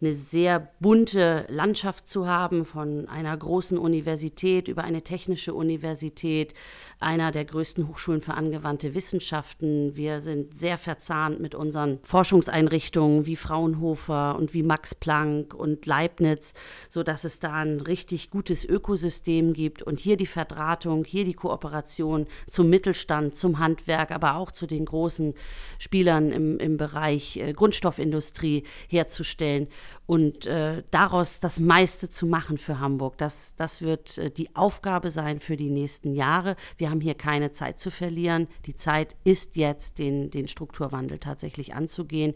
eine 0.00 0.14
sehr 0.14 0.72
bunte 0.78 1.46
Landschaft 1.48 2.06
zu 2.06 2.26
haben, 2.26 2.66
von 2.66 3.08
einer 3.08 3.34
großen 3.34 3.78
Universität 3.78 4.68
über 4.68 4.84
eine 4.84 5.00
technische 5.00 5.54
Universität, 5.54 6.52
einer 7.00 7.32
der 7.32 7.46
größten 7.46 7.88
Hochschulen 7.88 8.20
für 8.20 8.34
angewandte 8.34 8.94
Wissenschaften. 8.94 9.96
Wir 9.96 10.20
sind 10.20 10.56
sehr 10.56 10.76
verzahnt 10.76 11.40
mit 11.40 11.54
unseren 11.54 11.98
Forschungseinrichtungen 12.02 13.24
wie 13.24 13.36
Fraunhofer 13.36 14.36
und 14.36 14.52
wie 14.52 14.62
Max 14.62 14.94
Planck 14.94 15.54
und 15.54 15.86
Leibniz, 15.86 16.52
sodass 16.90 17.24
es 17.24 17.38
da 17.38 17.54
ein 17.54 17.80
richtig 17.80 18.28
gutes 18.28 18.66
Ökosystem 18.66 19.54
gibt 19.54 19.82
und 19.82 19.98
hier 19.98 20.18
die 20.18 20.26
Verdrahtung, 20.26 21.04
hier 21.04 21.24
die 21.24 21.34
Kooperation 21.34 22.26
zum 22.50 22.68
Mittelstand, 22.68 23.34
zum 23.34 23.58
Handwerk, 23.60 24.10
aber 24.10 24.36
auch 24.36 24.52
zu 24.52 24.66
den 24.66 24.84
großen 24.84 25.32
Spielern 25.78 26.32
im, 26.32 26.58
im 26.58 26.76
Bereich 26.76 27.38
äh, 27.38 27.54
Grundstoffindustrie 27.54 28.64
herzustellen 28.88 29.68
und 30.06 30.46
äh, 30.46 30.82
daraus 30.90 31.40
das 31.40 31.58
meiste 31.60 32.08
zu 32.08 32.26
machen 32.26 32.58
für 32.58 32.78
Hamburg. 32.80 33.18
Das, 33.18 33.54
das 33.56 33.82
wird 33.82 34.18
äh, 34.18 34.30
die 34.30 34.54
Aufgabe 34.54 35.10
sein 35.10 35.40
für 35.40 35.56
die 35.56 35.70
nächsten 35.70 36.14
Jahre. 36.14 36.56
Wir 36.76 36.90
haben 36.90 37.00
hier 37.00 37.14
keine 37.14 37.52
Zeit 37.52 37.78
zu 37.78 37.90
verlieren. 37.90 38.46
Die 38.66 38.76
Zeit 38.76 39.16
ist 39.24 39.56
jetzt, 39.56 39.98
den, 39.98 40.30
den 40.30 40.48
Strukturwandel 40.48 41.18
tatsächlich 41.18 41.74
anzugehen. 41.74 42.34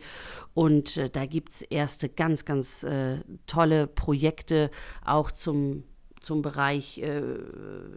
Und 0.54 0.96
äh, 0.96 1.10
da 1.10 1.26
gibt 1.26 1.50
es 1.50 1.62
erste 1.62 2.08
ganz, 2.08 2.44
ganz 2.44 2.82
äh, 2.82 3.18
tolle 3.46 3.86
Projekte 3.86 4.70
auch 5.04 5.30
zum 5.30 5.84
zum 6.20 6.42
Bereich 6.42 6.98
äh, 6.98 7.22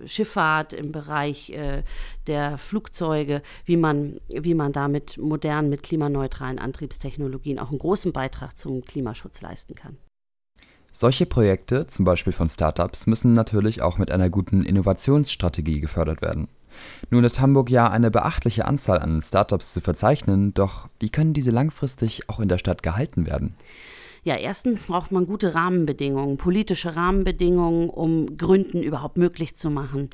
Schifffahrt, 0.06 0.74
im 0.74 0.92
Bereich 0.92 1.50
äh, 1.52 1.84
der 2.28 2.58
Flugzeuge, 2.58 3.42
wie 3.66 3.78
man, 3.78 4.20
wie 4.30 4.54
man 4.54 4.74
da 4.74 4.88
mit 4.88 5.18
modernen, 5.18 5.70
mit 5.70 5.84
klimaneutralen 5.84 6.60
Antriebstechnologien 6.60 7.60
auch 7.60 7.70
einen 7.70 7.80
großen 7.80 8.14
Beitrag 8.14 8.58
zum 8.58 8.84
Klimaschutz 8.86 9.42
leisten 9.42 9.76
kann. 9.76 9.98
Solche 10.92 11.26
Projekte, 11.26 11.88
zum 11.88 12.06
Beispiel 12.06 12.34
von 12.34 12.50
Startups, 12.50 13.08
müssen 13.08 13.34
natürlich 13.34 13.82
auch 13.82 13.98
mit 13.98 14.12
einer 14.12 14.30
guten 14.30 14.64
Innovationsstrategie 14.64 15.82
gefördert 15.82 16.22
werden. 16.22 16.48
Nun 17.10 17.26
hat 17.26 17.40
Hamburg 17.40 17.70
ja 17.70 17.90
eine 17.90 18.12
beachtliche 18.12 18.66
Anzahl 18.66 19.00
an 19.00 19.22
Startups 19.22 19.74
zu 19.74 19.82
verzeichnen, 19.82 20.54
doch 20.54 20.88
wie 21.00 21.10
können 21.10 21.34
diese 21.34 21.52
langfristig 21.52 22.30
auch 22.30 22.40
in 22.40 22.50
der 22.50 22.58
Stadt 22.58 22.84
gehalten 22.84 23.26
werden? 23.26 23.56
Ja, 24.26 24.38
erstens 24.38 24.86
braucht 24.86 25.12
man 25.12 25.26
gute 25.26 25.54
Rahmenbedingungen, 25.54 26.38
politische 26.38 26.96
Rahmenbedingungen, 26.96 27.90
um 27.90 28.38
Gründen 28.38 28.82
überhaupt 28.82 29.18
möglich 29.18 29.56
zu 29.58 29.70
machen. 29.70 30.10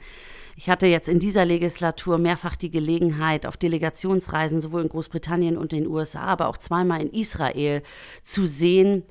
Ich 0.55 0.67
hatte 0.67 0.87
jetzt 0.87 1.07
in 1.07 1.19
dieser 1.19 1.45
Legislatur 1.45 2.17
mehrfach 2.17 2.55
die 2.55 2.71
Gelegenheit, 2.71 3.45
auf 3.45 3.55
Delegationsreisen 3.55 4.61
sowohl 4.61 4.81
in 4.81 4.89
Großbritannien 4.89 5.57
und 5.57 5.71
den 5.71 5.87
USA, 5.87 6.21
aber 6.21 6.47
auch 6.47 6.57
zweimal 6.57 7.01
in 7.01 7.09
Israel 7.09 7.83
zu 8.23 8.47
sehen, 8.47 9.03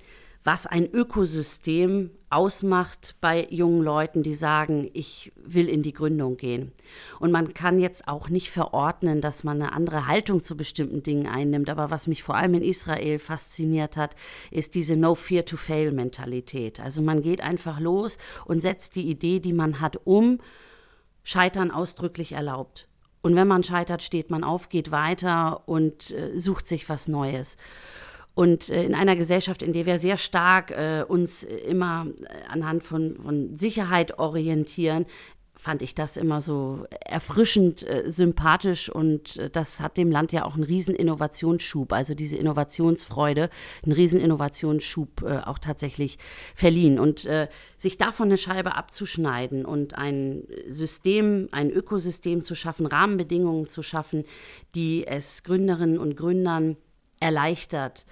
was 0.42 0.66
ein 0.66 0.90
Ökosystem 0.90 2.10
ausmacht 2.30 3.16
bei 3.20 3.46
jungen 3.50 3.82
Leuten, 3.82 4.22
die 4.22 4.34
sagen, 4.34 4.90
ich 4.92 5.32
will 5.36 5.68
in 5.68 5.82
die 5.82 5.92
Gründung 5.92 6.36
gehen. 6.36 6.72
Und 7.20 7.32
man 7.32 7.54
kann 7.54 7.78
jetzt 7.78 8.06
auch 8.06 8.28
nicht 8.28 8.50
verordnen, 8.50 9.20
dass 9.20 9.44
man 9.44 9.62
eine 9.62 9.72
andere 9.72 10.06
Haltung 10.06 10.42
zu 10.42 10.56
bestimmten 10.56 11.02
Dingen 11.02 11.26
einnimmt. 11.26 11.70
Aber 11.70 11.90
was 11.90 12.06
mich 12.06 12.22
vor 12.22 12.36
allem 12.36 12.54
in 12.54 12.62
Israel 12.62 13.18
fasziniert 13.18 13.96
hat, 13.96 14.14
ist 14.50 14.74
diese 14.74 14.96
No 14.96 15.14
Fear 15.14 15.44
to 15.44 15.56
Fail 15.56 15.92
Mentalität. 15.92 16.80
Also 16.80 17.00
man 17.02 17.22
geht 17.22 17.40
einfach 17.40 17.80
los 17.80 18.18
und 18.44 18.60
setzt 18.60 18.96
die 18.96 19.08
Idee, 19.08 19.40
die 19.40 19.52
man 19.52 19.80
hat, 19.80 19.98
um. 20.04 20.38
Scheitern 21.24 21.70
ausdrücklich 21.70 22.32
erlaubt. 22.32 22.88
Und 23.20 23.36
wenn 23.36 23.48
man 23.48 23.62
scheitert, 23.62 24.02
steht 24.02 24.30
man 24.30 24.44
auf, 24.44 24.70
geht 24.70 24.90
weiter 24.90 25.68
und 25.68 26.10
äh, 26.12 26.38
sucht 26.38 26.66
sich 26.66 26.88
was 26.88 27.08
Neues. 27.08 27.58
Und 28.38 28.68
äh, 28.68 28.84
in 28.84 28.94
einer 28.94 29.16
Gesellschaft, 29.16 29.62
in 29.62 29.72
der 29.72 29.84
wir 29.84 29.98
sehr 29.98 30.16
stark 30.16 30.70
äh, 30.70 31.02
uns 31.02 31.42
immer 31.42 32.06
äh, 32.06 32.48
anhand 32.48 32.84
von, 32.84 33.16
von 33.16 33.56
Sicherheit 33.56 34.20
orientieren, 34.20 35.06
fand 35.56 35.82
ich 35.82 35.96
das 35.96 36.16
immer 36.16 36.40
so 36.40 36.86
erfrischend 37.04 37.82
äh, 37.82 38.04
sympathisch. 38.06 38.90
Und 38.90 39.38
äh, 39.38 39.50
das 39.50 39.80
hat 39.80 39.96
dem 39.96 40.12
Land 40.12 40.30
ja 40.30 40.44
auch 40.44 40.54
einen 40.54 40.62
riesen 40.62 40.94
Innovationsschub, 40.94 41.92
also 41.92 42.14
diese 42.14 42.36
Innovationsfreude, 42.36 43.50
einen 43.82 43.92
riesen 43.92 44.20
Innovationsschub 44.20 45.22
äh, 45.22 45.38
auch 45.38 45.58
tatsächlich 45.58 46.18
verliehen. 46.54 47.00
Und 47.00 47.24
äh, 47.24 47.48
sich 47.76 47.98
davon 47.98 48.28
eine 48.28 48.38
Scheibe 48.38 48.76
abzuschneiden 48.76 49.64
und 49.64 49.98
ein 49.98 50.44
System, 50.68 51.48
ein 51.50 51.72
Ökosystem 51.72 52.44
zu 52.44 52.54
schaffen, 52.54 52.86
Rahmenbedingungen 52.86 53.66
zu 53.66 53.82
schaffen, 53.82 54.24
die 54.76 55.08
es 55.08 55.42
Gründerinnen 55.42 55.98
und 55.98 56.16
Gründern 56.16 56.76
erleichtert, 57.18 58.06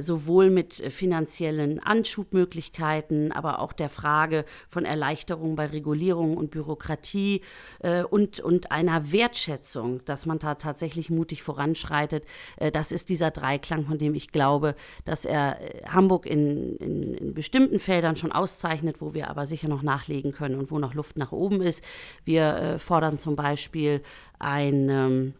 sowohl 0.00 0.50
mit 0.50 0.74
finanziellen 0.74 1.80
Anschubmöglichkeiten, 1.80 3.32
aber 3.32 3.58
auch 3.58 3.72
der 3.72 3.88
Frage 3.88 4.44
von 4.68 4.84
Erleichterung 4.84 5.56
bei 5.56 5.66
Regulierung 5.66 6.36
und 6.36 6.50
Bürokratie 6.50 7.42
äh, 7.80 8.02
und, 8.02 8.40
und 8.40 8.70
einer 8.70 9.12
Wertschätzung, 9.12 10.04
dass 10.04 10.26
man 10.26 10.38
da 10.38 10.54
tatsächlich 10.54 11.10
mutig 11.10 11.42
voranschreitet. 11.42 12.24
Äh, 12.56 12.70
das 12.70 12.92
ist 12.92 13.08
dieser 13.08 13.30
Dreiklang, 13.30 13.84
von 13.84 13.98
dem 13.98 14.14
ich 14.14 14.28
glaube, 14.28 14.74
dass 15.04 15.24
er 15.24 15.58
Hamburg 15.88 16.26
in, 16.26 16.76
in, 16.76 17.14
in 17.14 17.34
bestimmten 17.34 17.78
Feldern 17.78 18.16
schon 18.16 18.32
auszeichnet, 18.32 19.00
wo 19.00 19.14
wir 19.14 19.28
aber 19.28 19.46
sicher 19.46 19.68
noch 19.68 19.82
nachlegen 19.82 20.32
können 20.32 20.58
und 20.58 20.70
wo 20.70 20.78
noch 20.78 20.94
Luft 20.94 21.18
nach 21.18 21.32
oben 21.32 21.60
ist. 21.60 21.84
Wir 22.24 22.76
fordern 22.78 23.18
zum 23.18 23.36
Beispiel 23.36 24.02
ein 24.38 24.88
ähm, 24.88 25.34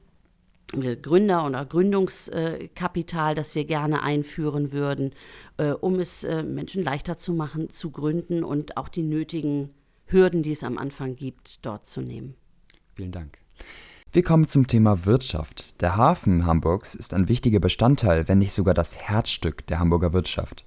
Gründer- 0.80 1.46
oder 1.46 1.64
Gründungskapital, 1.64 3.34
das 3.34 3.54
wir 3.54 3.64
gerne 3.64 4.02
einführen 4.02 4.72
würden, 4.72 5.12
äh, 5.56 5.70
um 5.70 5.98
es 5.98 6.24
äh, 6.24 6.42
Menschen 6.42 6.82
leichter 6.82 7.16
zu 7.16 7.32
machen, 7.32 7.70
zu 7.70 7.90
gründen 7.90 8.44
und 8.44 8.76
auch 8.76 8.88
die 8.88 9.02
nötigen 9.02 9.70
Hürden, 10.06 10.42
die 10.42 10.52
es 10.52 10.64
am 10.64 10.78
Anfang 10.78 11.16
gibt, 11.16 11.64
dort 11.64 11.86
zu 11.86 12.00
nehmen. 12.00 12.34
Vielen 12.92 13.12
Dank. 13.12 13.38
Wir 14.12 14.22
kommen 14.22 14.46
zum 14.46 14.68
Thema 14.68 15.06
Wirtschaft. 15.06 15.80
Der 15.80 15.96
Hafen 15.96 16.46
Hamburgs 16.46 16.94
ist 16.94 17.14
ein 17.14 17.28
wichtiger 17.28 17.58
Bestandteil, 17.58 18.28
wenn 18.28 18.38
nicht 18.38 18.52
sogar 18.52 18.72
das 18.72 18.96
Herzstück 18.96 19.66
der 19.66 19.80
Hamburger 19.80 20.12
Wirtschaft. 20.12 20.64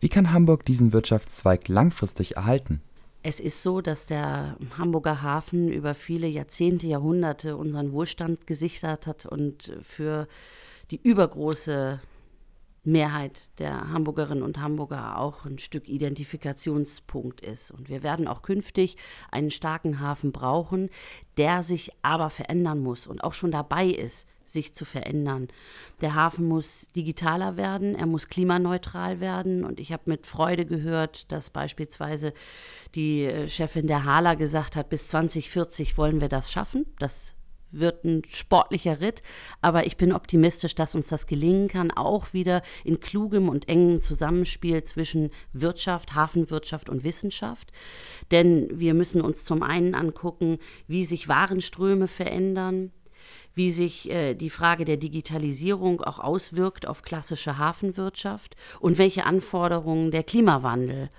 Wie 0.00 0.10
kann 0.10 0.32
Hamburg 0.32 0.66
diesen 0.66 0.92
Wirtschaftszweig 0.92 1.68
langfristig 1.68 2.36
erhalten? 2.36 2.82
Es 3.22 3.38
ist 3.38 3.62
so, 3.62 3.82
dass 3.82 4.06
der 4.06 4.56
Hamburger 4.78 5.22
Hafen 5.22 5.70
über 5.70 5.94
viele 5.94 6.26
Jahrzehnte, 6.26 6.86
Jahrhunderte 6.86 7.56
unseren 7.56 7.92
Wohlstand 7.92 8.46
gesichert 8.46 9.06
hat 9.06 9.26
und 9.26 9.72
für 9.82 10.26
die 10.90 11.00
übergroße 11.02 12.00
Mehrheit 12.82 13.50
der 13.58 13.90
Hamburgerinnen 13.90 14.42
und 14.42 14.60
Hamburger 14.60 15.18
auch 15.18 15.44
ein 15.44 15.58
Stück 15.58 15.88
Identifikationspunkt 15.88 17.40
ist. 17.40 17.70
Und 17.70 17.88
wir 17.88 18.02
werden 18.02 18.26
auch 18.26 18.42
künftig 18.42 18.96
einen 19.30 19.50
starken 19.50 20.00
Hafen 20.00 20.32
brauchen, 20.32 20.90
der 21.36 21.62
sich 21.62 21.90
aber 22.02 22.30
verändern 22.30 22.80
muss 22.80 23.06
und 23.06 23.22
auch 23.22 23.34
schon 23.34 23.50
dabei 23.50 23.86
ist, 23.86 24.26
sich 24.50 24.74
zu 24.74 24.84
verändern. 24.84 25.48
Der 26.00 26.14
Hafen 26.14 26.46
muss 26.46 26.90
digitaler 26.96 27.56
werden, 27.56 27.94
er 27.94 28.06
muss 28.06 28.28
klimaneutral 28.28 29.20
werden. 29.20 29.64
Und 29.64 29.78
ich 29.78 29.92
habe 29.92 30.04
mit 30.06 30.26
Freude 30.26 30.66
gehört, 30.66 31.30
dass 31.30 31.50
beispielsweise 31.50 32.32
die 32.94 33.24
äh, 33.24 33.48
Chefin 33.48 33.86
der 33.86 34.04
Hala 34.04 34.34
gesagt 34.34 34.76
hat, 34.76 34.88
bis 34.88 35.08
2040 35.08 35.96
wollen 35.96 36.20
wir 36.20 36.28
das 36.28 36.50
schaffen. 36.50 36.86
Das 36.98 37.36
wird 37.72 38.04
ein 38.04 38.22
sportlicher 38.28 39.00
Ritt, 39.00 39.22
aber 39.60 39.86
ich 39.86 39.96
bin 39.96 40.12
optimistisch, 40.12 40.74
dass 40.74 40.94
uns 40.94 41.08
das 41.08 41.26
gelingen 41.26 41.68
kann, 41.68 41.90
auch 41.90 42.32
wieder 42.32 42.62
in 42.84 43.00
klugem 43.00 43.48
und 43.48 43.68
engem 43.68 44.00
Zusammenspiel 44.00 44.82
zwischen 44.82 45.30
Wirtschaft, 45.52 46.14
Hafenwirtschaft 46.14 46.88
und 46.88 47.04
Wissenschaft. 47.04 47.72
Denn 48.30 48.68
wir 48.72 48.94
müssen 48.94 49.20
uns 49.20 49.44
zum 49.44 49.62
einen 49.62 49.94
angucken, 49.94 50.58
wie 50.86 51.04
sich 51.04 51.28
Warenströme 51.28 52.08
verändern, 52.08 52.92
wie 53.54 53.72
sich 53.72 54.10
äh, 54.10 54.34
die 54.34 54.50
Frage 54.50 54.84
der 54.84 54.96
Digitalisierung 54.96 56.00
auch 56.00 56.18
auswirkt 56.18 56.86
auf 56.86 57.02
klassische 57.02 57.58
Hafenwirtschaft 57.58 58.56
und 58.80 58.98
welche 58.98 59.26
Anforderungen 59.26 60.10
der 60.10 60.22
Klimawandel 60.22 61.10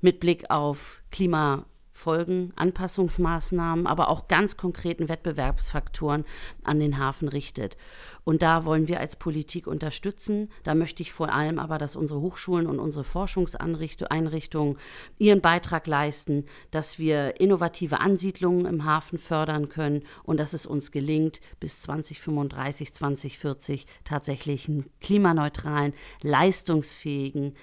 mit 0.00 0.20
Blick 0.20 0.50
auf 0.50 1.02
Klima 1.10 1.66
Folgen, 1.96 2.52
Anpassungsmaßnahmen, 2.56 3.86
aber 3.86 4.10
auch 4.10 4.28
ganz 4.28 4.56
konkreten 4.56 5.08
Wettbewerbsfaktoren 5.08 6.24
an 6.62 6.78
den 6.78 6.98
Hafen 6.98 7.28
richtet. 7.28 7.76
Und 8.22 8.42
da 8.42 8.64
wollen 8.64 8.86
wir 8.86 9.00
als 9.00 9.16
Politik 9.16 9.66
unterstützen. 9.66 10.50
Da 10.62 10.74
möchte 10.74 11.02
ich 11.02 11.12
vor 11.12 11.32
allem 11.32 11.58
aber, 11.58 11.78
dass 11.78 11.96
unsere 11.96 12.20
Hochschulen 12.20 12.66
und 12.66 12.80
unsere 12.80 13.04
Forschungseinrichtungen 13.04 14.76
ihren 15.18 15.40
Beitrag 15.40 15.86
leisten, 15.86 16.44
dass 16.70 16.98
wir 16.98 17.40
innovative 17.40 18.00
Ansiedlungen 18.00 18.66
im 18.66 18.84
Hafen 18.84 19.16
fördern 19.16 19.68
können 19.70 20.02
und 20.22 20.38
dass 20.38 20.52
es 20.52 20.66
uns 20.66 20.92
gelingt, 20.92 21.40
bis 21.60 21.80
2035, 21.80 22.92
2040 22.92 23.86
tatsächlich 24.04 24.68
einen 24.68 24.90
klimaneutralen, 25.00 25.94
leistungsfähigen 26.20 27.54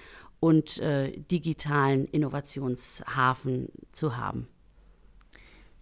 und 0.43 0.77
äh, 0.79 1.17
digitalen 1.31 2.03
Innovationshafen 2.03 3.69
zu 3.93 4.17
haben. 4.17 4.47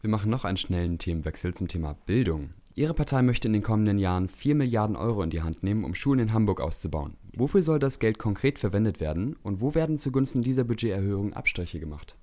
Wir 0.01 0.09
machen 0.11 0.29
noch 0.29 0.45
einen 0.45 0.57
schnellen 0.57 0.99
Themenwechsel 0.99 1.55
zum 1.55 1.67
Thema 1.67 1.95
Bildung. 2.05 2.51
Ihre 2.75 2.93
Partei 2.93 3.23
möchte 3.23 3.47
in 3.47 3.53
den 3.53 3.63
kommenden 3.63 3.97
Jahren 3.97 4.29
4 4.29 4.53
Milliarden 4.53 4.95
Euro 4.95 5.23
in 5.23 5.31
die 5.31 5.41
Hand 5.41 5.63
nehmen, 5.63 5.83
um 5.83 5.95
Schulen 5.95 6.19
in 6.19 6.33
Hamburg 6.33 6.61
auszubauen. 6.61 7.17
Wofür 7.35 7.63
soll 7.63 7.79
das 7.79 7.97
Geld 7.97 8.19
konkret 8.19 8.59
verwendet 8.59 8.99
werden 8.99 9.35
und 9.41 9.61
wo 9.61 9.73
werden 9.73 9.97
zugunsten 9.97 10.43
dieser 10.43 10.63
Budgeterhöhung 10.63 11.33
Abstriche 11.33 11.79
gemacht? 11.79 12.15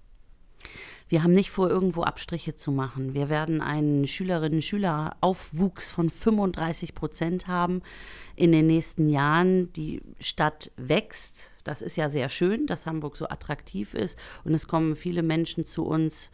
Wir 1.09 1.23
haben 1.23 1.33
nicht 1.33 1.51
vor, 1.51 1.71
irgendwo 1.71 2.03
Abstriche 2.03 2.55
zu 2.55 2.71
machen. 2.71 3.15
Wir 3.15 3.31
werden 3.31 3.63
einen 3.63 4.07
Schülerinnen-Schüler-Aufwuchs 4.07 5.91
von 5.91 6.11
35 6.11 6.95
Prozent 6.95 7.47
haben 7.49 7.83
in 8.37 8.53
den 8.53 8.67
nächsten 8.67 9.09
Jahren. 9.09 9.73
Die 9.73 10.03
Stadt 10.21 10.71
wächst. 10.77 11.51
Das 11.69 11.83
ist 11.83 11.97
ja 11.97 12.09
sehr 12.09 12.31
schön, 12.31 12.67
dass 12.67 12.87
Hamburg 12.87 13.19
so 13.19 13.29
attraktiv 13.29 13.93
ist. 13.93 14.19
Und 14.43 14.55
es 14.55 14.69
kommen 14.69 14.97
viele 14.97 15.23
Menschen 15.23 15.67
zu 15.67 15.85
uns 15.85 16.31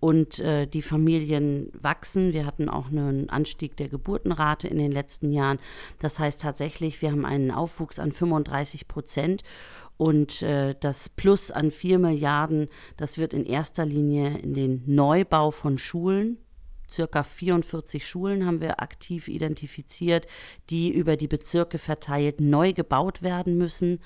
und 0.00 0.40
äh, 0.40 0.66
die 0.66 0.82
Familien 0.82 1.70
wachsen. 1.72 2.32
Wir 2.32 2.46
hatten 2.46 2.68
auch 2.68 2.88
einen 2.88 3.30
Anstieg 3.30 3.76
der 3.76 3.88
Geburtenrate 3.88 4.66
in 4.66 4.78
den 4.78 4.90
letzten 4.90 5.30
Jahren. 5.30 5.60
Das 6.00 6.18
heißt 6.18 6.42
tatsächlich, 6.42 7.00
wir 7.00 7.12
haben 7.12 7.24
einen 7.24 7.52
Aufwuchs 7.52 8.00
an 8.00 8.10
35 8.10 8.88
Prozent 8.88 9.44
und 9.98 10.42
äh, 10.42 10.74
das 10.80 11.08
Plus 11.08 11.52
an 11.52 11.70
4 11.70 12.00
Milliarden, 12.00 12.68
das 12.96 13.18
wird 13.18 13.32
in 13.32 13.46
erster 13.46 13.86
Linie 13.86 14.36
in 14.38 14.52
den 14.52 14.82
Neubau 14.86 15.52
von 15.52 15.78
Schulen 15.78 16.38
circa 16.92 17.22
44 17.22 18.06
Schulen 18.06 18.46
haben 18.46 18.60
wir 18.60 18.80
aktiv 18.80 19.28
identifiziert, 19.28 20.26
die 20.70 20.90
über 20.92 21.16
die 21.16 21.28
Bezirke 21.28 21.78
verteilt 21.78 22.40
neu 22.40 22.72
gebaut 22.72 23.22
werden 23.22 23.58
müssen 23.58 24.00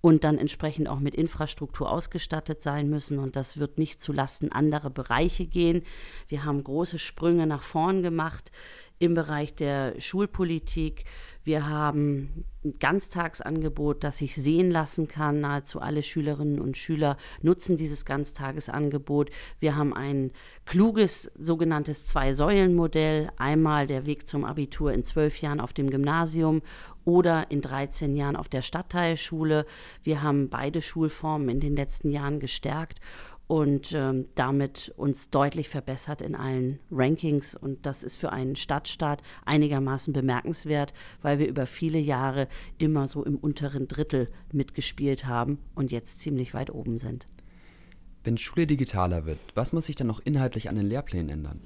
und 0.00 0.24
dann 0.24 0.38
entsprechend 0.38 0.88
auch 0.88 1.00
mit 1.00 1.14
Infrastruktur 1.14 1.90
ausgestattet 1.90 2.62
sein 2.62 2.88
müssen. 2.88 3.18
Und 3.18 3.36
das 3.36 3.58
wird 3.58 3.78
nicht 3.78 4.00
zulasten 4.00 4.52
anderer 4.52 4.90
Bereiche 4.90 5.46
gehen. 5.46 5.82
Wir 6.28 6.44
haben 6.44 6.62
große 6.62 6.98
Sprünge 6.98 7.46
nach 7.46 7.62
vorn 7.62 8.02
gemacht 8.02 8.50
im 8.98 9.14
Bereich 9.14 9.54
der 9.54 10.00
Schulpolitik. 10.00 11.04
Wir 11.44 11.68
haben 11.68 12.44
ein 12.64 12.74
Ganztagsangebot, 12.78 14.04
das 14.04 14.18
sich 14.18 14.34
sehen 14.34 14.70
lassen 14.70 15.08
kann. 15.08 15.40
Nahezu 15.40 15.80
alle 15.80 16.02
Schülerinnen 16.02 16.60
und 16.60 16.76
Schüler 16.76 17.16
nutzen 17.40 17.76
dieses 17.76 18.04
Ganztagesangebot. 18.04 19.30
Wir 19.58 19.76
haben 19.76 19.94
ein 19.94 20.32
kluges 20.66 21.30
sogenanntes 21.38 22.06
Zwei-Säulen-Modell. 22.06 23.30
Einmal 23.36 23.86
der 23.86 24.04
Weg 24.04 24.26
zum 24.26 24.44
Abitur 24.44 24.92
in 24.92 25.04
zwölf 25.04 25.40
Jahren 25.40 25.60
auf 25.60 25.72
dem 25.72 25.90
Gymnasium 25.90 26.60
oder 27.08 27.50
in 27.50 27.62
13 27.62 28.14
Jahren 28.14 28.36
auf 28.36 28.50
der 28.50 28.60
Stadtteilschule. 28.60 29.64
Wir 30.02 30.22
haben 30.22 30.50
beide 30.50 30.82
Schulformen 30.82 31.48
in 31.48 31.58
den 31.58 31.74
letzten 31.74 32.10
Jahren 32.10 32.38
gestärkt 32.38 33.00
und 33.46 33.92
ähm, 33.92 34.26
damit 34.34 34.92
uns 34.98 35.30
deutlich 35.30 35.70
verbessert 35.70 36.20
in 36.20 36.34
allen 36.34 36.80
Rankings. 36.90 37.54
Und 37.54 37.86
das 37.86 38.02
ist 38.02 38.18
für 38.18 38.30
einen 38.30 38.56
Stadtstaat 38.56 39.22
einigermaßen 39.46 40.12
bemerkenswert, 40.12 40.92
weil 41.22 41.38
wir 41.38 41.48
über 41.48 41.66
viele 41.66 41.98
Jahre 41.98 42.46
immer 42.76 43.08
so 43.08 43.24
im 43.24 43.36
unteren 43.36 43.88
Drittel 43.88 44.28
mitgespielt 44.52 45.24
haben 45.24 45.60
und 45.74 45.90
jetzt 45.90 46.20
ziemlich 46.20 46.52
weit 46.52 46.68
oben 46.68 46.98
sind. 46.98 47.24
Wenn 48.22 48.36
Schule 48.36 48.66
digitaler 48.66 49.24
wird, 49.24 49.38
was 49.54 49.72
muss 49.72 49.86
sich 49.86 49.96
dann 49.96 50.08
noch 50.08 50.20
inhaltlich 50.22 50.68
an 50.68 50.76
den 50.76 50.86
Lehrplänen 50.86 51.30
ändern? 51.30 51.60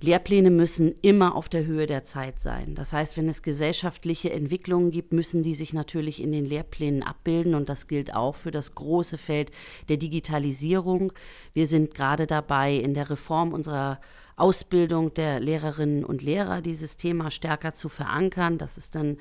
Lehrpläne 0.00 0.50
müssen 0.50 0.94
immer 1.02 1.34
auf 1.34 1.48
der 1.48 1.66
Höhe 1.66 1.86
der 1.86 2.04
Zeit 2.04 2.40
sein. 2.40 2.76
Das 2.76 2.92
heißt, 2.92 3.16
wenn 3.16 3.28
es 3.28 3.42
gesellschaftliche 3.42 4.30
Entwicklungen 4.30 4.92
gibt, 4.92 5.12
müssen 5.12 5.42
die 5.42 5.56
sich 5.56 5.72
natürlich 5.72 6.22
in 6.22 6.30
den 6.30 6.44
Lehrplänen 6.44 7.02
abbilden 7.02 7.54
und 7.54 7.68
das 7.68 7.88
gilt 7.88 8.14
auch 8.14 8.36
für 8.36 8.52
das 8.52 8.76
große 8.76 9.18
Feld 9.18 9.50
der 9.88 9.96
Digitalisierung. 9.96 11.12
Wir 11.52 11.66
sind 11.66 11.94
gerade 11.94 12.28
dabei, 12.28 12.76
in 12.76 12.94
der 12.94 13.10
Reform 13.10 13.52
unserer 13.52 14.00
Ausbildung 14.36 15.14
der 15.14 15.40
Lehrerinnen 15.40 16.04
und 16.04 16.22
Lehrer 16.22 16.62
dieses 16.62 16.96
Thema 16.96 17.32
stärker 17.32 17.74
zu 17.74 17.88
verankern. 17.88 18.56
Das 18.56 18.78
ist 18.78 18.94
dann 18.94 19.16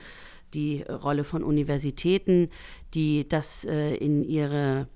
die 0.54 0.84
Rolle 0.84 1.24
von 1.24 1.44
Universitäten, 1.44 2.50
die 2.94 3.28
das 3.28 3.66
äh, 3.66 3.96
in 3.96 4.24
ihre 4.24 4.88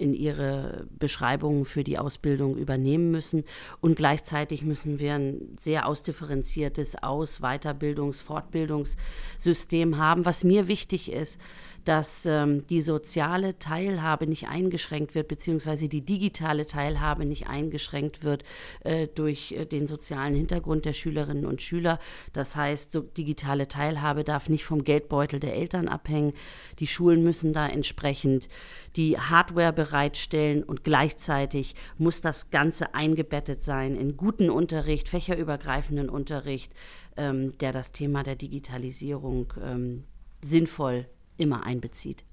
in 0.00 0.14
ihre 0.14 0.86
Beschreibungen 0.98 1.64
für 1.64 1.84
die 1.84 1.98
Ausbildung 1.98 2.56
übernehmen 2.56 3.10
müssen. 3.10 3.44
Und 3.80 3.96
gleichzeitig 3.96 4.62
müssen 4.62 4.98
wir 4.98 5.14
ein 5.14 5.56
sehr 5.58 5.86
ausdifferenziertes 5.86 7.02
Aus-, 7.02 7.42
Weiterbildungs-, 7.42 8.22
Fortbildungssystem 8.22 9.98
haben. 9.98 10.24
Was 10.24 10.42
mir 10.42 10.68
wichtig 10.68 11.12
ist, 11.12 11.38
dass 11.84 12.26
ähm, 12.26 12.66
die 12.66 12.80
soziale 12.80 13.58
Teilhabe 13.58 14.26
nicht 14.26 14.48
eingeschränkt 14.48 15.14
wird, 15.14 15.28
beziehungsweise 15.28 15.88
die 15.88 16.02
digitale 16.02 16.66
Teilhabe 16.66 17.24
nicht 17.24 17.48
eingeschränkt 17.48 18.22
wird 18.22 18.44
äh, 18.84 19.06
durch 19.06 19.52
äh, 19.52 19.64
den 19.64 19.86
sozialen 19.86 20.34
Hintergrund 20.34 20.84
der 20.84 20.92
Schülerinnen 20.92 21.46
und 21.46 21.62
Schüler. 21.62 21.98
Das 22.32 22.56
heißt, 22.56 22.92
so 22.92 23.00
digitale 23.00 23.68
Teilhabe 23.68 24.24
darf 24.24 24.48
nicht 24.48 24.64
vom 24.64 24.84
Geldbeutel 24.84 25.40
der 25.40 25.54
Eltern 25.54 25.88
abhängen. 25.88 26.32
Die 26.78 26.86
Schulen 26.86 27.22
müssen 27.22 27.52
da 27.52 27.68
entsprechend 27.68 28.48
die 28.96 29.18
Hardware 29.18 29.72
bereitstellen 29.72 30.62
und 30.62 30.84
gleichzeitig 30.84 31.74
muss 31.98 32.20
das 32.20 32.50
Ganze 32.50 32.94
eingebettet 32.94 33.62
sein 33.62 33.96
in 33.96 34.16
guten 34.16 34.50
Unterricht, 34.50 35.08
fächerübergreifenden 35.08 36.08
Unterricht, 36.08 36.72
ähm, 37.16 37.56
der 37.58 37.72
das 37.72 37.92
Thema 37.92 38.22
der 38.22 38.36
Digitalisierung 38.36 39.52
ähm, 39.62 40.04
sinnvoll 40.42 41.06
immer 41.40 41.64
einbezieht. 41.64 42.24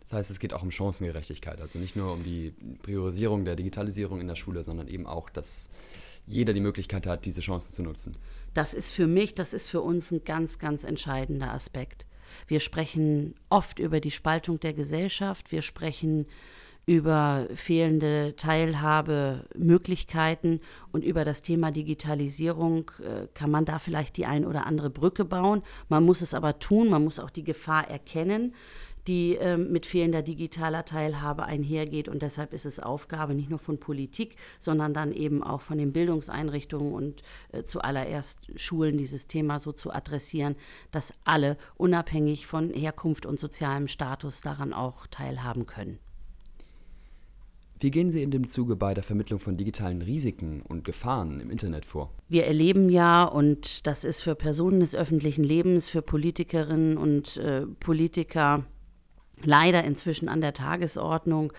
Das 0.00 0.12
heißt, 0.12 0.30
es 0.30 0.38
geht 0.38 0.52
auch 0.52 0.62
um 0.62 0.70
Chancengerechtigkeit, 0.70 1.60
also 1.60 1.78
nicht 1.78 1.96
nur 1.96 2.12
um 2.12 2.22
die 2.22 2.54
Priorisierung 2.82 3.44
der 3.44 3.56
Digitalisierung 3.56 4.20
in 4.20 4.28
der 4.28 4.36
Schule, 4.36 4.62
sondern 4.62 4.86
eben 4.86 5.06
auch, 5.06 5.30
dass 5.30 5.70
jeder 6.26 6.52
die 6.52 6.60
Möglichkeit 6.60 7.06
hat, 7.06 7.24
diese 7.24 7.40
Chancen 7.40 7.72
zu 7.72 7.82
nutzen. 7.82 8.16
Das 8.52 8.74
ist 8.74 8.90
für 8.90 9.06
mich, 9.06 9.34
das 9.34 9.54
ist 9.54 9.66
für 9.66 9.80
uns 9.80 10.10
ein 10.10 10.24
ganz, 10.24 10.58
ganz 10.58 10.84
entscheidender 10.84 11.52
Aspekt. 11.52 12.06
Wir 12.46 12.60
sprechen 12.60 13.34
oft 13.48 13.78
über 13.78 14.00
die 14.00 14.10
Spaltung 14.10 14.60
der 14.60 14.74
Gesellschaft, 14.74 15.52
wir 15.52 15.62
sprechen 15.62 16.26
über 16.86 17.46
fehlende 17.54 18.34
Teilhabemöglichkeiten 18.36 20.60
und 20.92 21.04
über 21.04 21.24
das 21.24 21.42
Thema 21.42 21.70
Digitalisierung 21.70 22.90
äh, 23.00 23.26
kann 23.34 23.50
man 23.50 23.64
da 23.64 23.78
vielleicht 23.78 24.16
die 24.16 24.26
ein 24.26 24.44
oder 24.44 24.66
andere 24.66 24.90
Brücke 24.90 25.24
bauen. 25.24 25.62
Man 25.88 26.04
muss 26.04 26.20
es 26.20 26.34
aber 26.34 26.58
tun, 26.58 26.90
man 26.90 27.04
muss 27.04 27.18
auch 27.18 27.30
die 27.30 27.44
Gefahr 27.44 27.88
erkennen, 27.88 28.54
die 29.06 29.36
äh, 29.36 29.56
mit 29.56 29.86
fehlender 29.86 30.22
digitaler 30.22 30.84
Teilhabe 30.84 31.44
einhergeht. 31.44 32.08
Und 32.08 32.22
deshalb 32.22 32.52
ist 32.52 32.66
es 32.66 32.80
Aufgabe 32.80 33.34
nicht 33.34 33.50
nur 33.50 33.58
von 33.58 33.78
Politik, 33.78 34.36
sondern 34.58 34.94
dann 34.94 35.12
eben 35.12 35.42
auch 35.42 35.60
von 35.60 35.78
den 35.78 35.92
Bildungseinrichtungen 35.92 36.92
und 36.92 37.22
äh, 37.52 37.64
zuallererst 37.64 38.38
Schulen 38.56 38.98
dieses 38.98 39.26
Thema 39.26 39.58
so 39.58 39.72
zu 39.72 39.92
adressieren, 39.92 40.56
dass 40.90 41.12
alle 41.24 41.56
unabhängig 41.76 42.46
von 42.46 42.70
Herkunft 42.70 43.26
und 43.26 43.38
sozialem 43.38 43.88
Status 43.88 44.40
daran 44.40 44.72
auch 44.72 45.06
teilhaben 45.06 45.66
können. 45.66 45.98
Wie 47.80 47.90
gehen 47.90 48.10
Sie 48.10 48.22
in 48.22 48.30
dem 48.30 48.46
Zuge 48.46 48.76
bei 48.76 48.94
der 48.94 49.02
Vermittlung 49.02 49.40
von 49.40 49.56
digitalen 49.56 50.00
Risiken 50.00 50.62
und 50.62 50.84
Gefahren 50.84 51.40
im 51.40 51.50
Internet 51.50 51.84
vor? 51.84 52.12
Wir 52.28 52.46
erleben 52.46 52.88
ja, 52.88 53.24
und 53.24 53.86
das 53.86 54.04
ist 54.04 54.22
für 54.22 54.34
Personen 54.34 54.80
des 54.80 54.94
öffentlichen 54.94 55.44
Lebens, 55.44 55.88
für 55.88 56.02
Politikerinnen 56.02 56.96
und 56.96 57.36
äh, 57.36 57.66
Politiker 57.66 58.64
leider 59.42 59.84
inzwischen 59.84 60.28
an 60.28 60.40
der 60.40 60.54
Tagesordnung, 60.54 61.52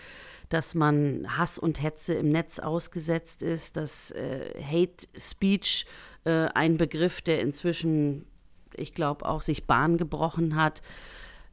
dass 0.49 0.75
man 0.75 1.25
Hass 1.37 1.59
und 1.59 1.81
Hetze 1.81 2.13
im 2.13 2.29
Netz 2.29 2.59
ausgesetzt 2.59 3.43
ist, 3.43 3.77
dass 3.77 4.11
äh, 4.11 4.53
Hate 4.61 5.07
Speech 5.17 5.85
äh, 6.23 6.47
ein 6.53 6.77
Begriff, 6.77 7.21
der 7.21 7.41
inzwischen, 7.41 8.25
ich 8.73 8.93
glaube, 8.93 9.25
auch 9.25 9.41
sich 9.41 9.67
Bahn 9.67 9.97
gebrochen 9.97 10.55
hat, 10.55 10.81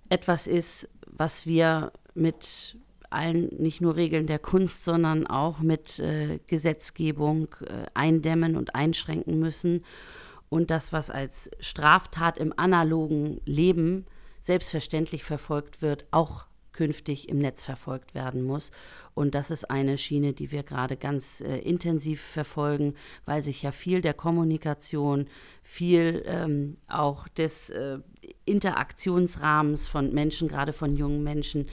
etwas 0.09 0.47
ist, 0.47 0.89
was 1.07 1.47
wir 1.47 1.93
mit 2.15 2.77
allen 3.13 3.49
nicht 3.59 3.81
nur 3.81 3.97
Regeln 3.97 4.27
der 4.27 4.39
Kunst, 4.39 4.85
sondern 4.85 5.27
auch 5.27 5.61
mit 5.61 5.99
äh, 5.99 6.41
Gesetzgebung 6.47 7.55
äh, 7.61 7.87
eindämmen 7.95 8.57
und 8.57 8.75
einschränken 8.75 9.39
müssen. 9.39 9.85
Und 10.49 10.71
das, 10.71 10.93
was 10.93 11.11
als 11.11 11.51
Straftat 11.61 12.39
im 12.39 12.53
analogen 12.57 13.41
Leben 13.47 14.07
selbstverständlich 14.41 15.25
verfolgt 15.25 15.81
wird, 15.81 16.05
auch 16.11 16.47
künftig 16.73 17.29
im 17.29 17.39
Netz 17.39 17.65
verfolgt 17.65 18.15
werden 18.15 18.43
muss. 18.43 18.71
Und 19.15 19.35
das 19.35 19.51
ist 19.51 19.71
eine 19.71 19.99
Schiene, 19.99 20.33
die 20.33 20.51
wir 20.51 20.63
gerade 20.63 20.97
ganz 20.97 21.41
äh, 21.41 21.59
intensiv 21.59 22.21
verfolgen, 22.21 22.95
weil 23.25 23.43
sich 23.43 23.63
ja 23.63 23.73
viel 23.73 24.01
der 24.01 24.15
Kommunikation, 24.15 25.27
viel 25.63 26.23
ähm, 26.27 26.79
auch 26.89 27.29
des 27.29 27.71
äh, 27.71 27.99
Interaktionsrahmens 28.47 29.87
von 29.87 30.13
Menschen, 30.13 30.49
gerade 30.49 30.73
von 30.73 30.97
jungen 30.97 31.23
Menschen, 31.23 31.69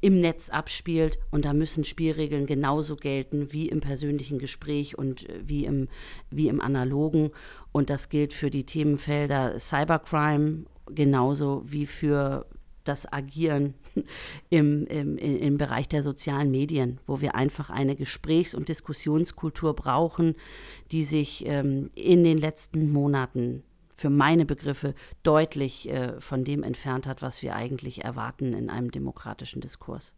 im 0.00 0.20
Netz 0.20 0.48
abspielt. 0.48 1.18
Und 1.30 1.44
da 1.44 1.52
müssen 1.52 1.84
Spielregeln 1.84 2.46
genauso 2.46 2.96
gelten 2.96 3.52
wie 3.52 3.68
im 3.68 3.80
persönlichen 3.80 4.38
Gespräch 4.38 4.96
und 4.96 5.28
äh, 5.28 5.40
wie 5.44 5.64
im, 5.64 5.88
wie 6.30 6.48
im 6.48 6.60
analogen. 6.60 7.30
Und 7.72 7.90
das 7.90 8.08
gilt 8.08 8.32
für 8.32 8.50
die 8.50 8.64
Themenfelder 8.64 9.58
Cybercrime 9.58 10.64
genauso 10.86 11.62
wie 11.64 11.86
für 11.86 12.46
das 12.84 13.10
Agieren 13.12 13.74
im, 14.50 14.86
im, 14.86 15.16
im 15.18 15.58
Bereich 15.58 15.88
der 15.88 16.02
sozialen 16.02 16.50
Medien, 16.50 16.98
wo 17.06 17.20
wir 17.20 17.34
einfach 17.34 17.70
eine 17.70 17.94
Gesprächs- 17.94 18.54
und 18.54 18.68
Diskussionskultur 18.68 19.74
brauchen, 19.74 20.34
die 20.90 21.04
sich 21.04 21.44
ähm, 21.46 21.90
in 21.94 22.24
den 22.24 22.38
letzten 22.38 22.90
Monaten 22.90 23.62
für 24.00 24.08
meine 24.08 24.46
Begriffe 24.46 24.94
deutlich 25.22 25.90
äh, 25.90 26.18
von 26.20 26.42
dem 26.42 26.62
entfernt 26.62 27.06
hat, 27.06 27.20
was 27.20 27.42
wir 27.42 27.54
eigentlich 27.54 28.02
erwarten 28.02 28.54
in 28.54 28.70
einem 28.70 28.90
demokratischen 28.90 29.60
Diskurs. 29.60 30.14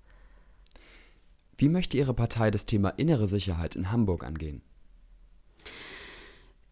Wie 1.56 1.68
möchte 1.68 1.96
Ihre 1.96 2.14
Partei 2.14 2.52
das 2.52 2.64
Thema 2.64 2.90
innere 2.90 3.26
Sicherheit 3.26 3.74
in 3.74 3.90
Hamburg 3.90 4.22
angehen? 4.22 4.62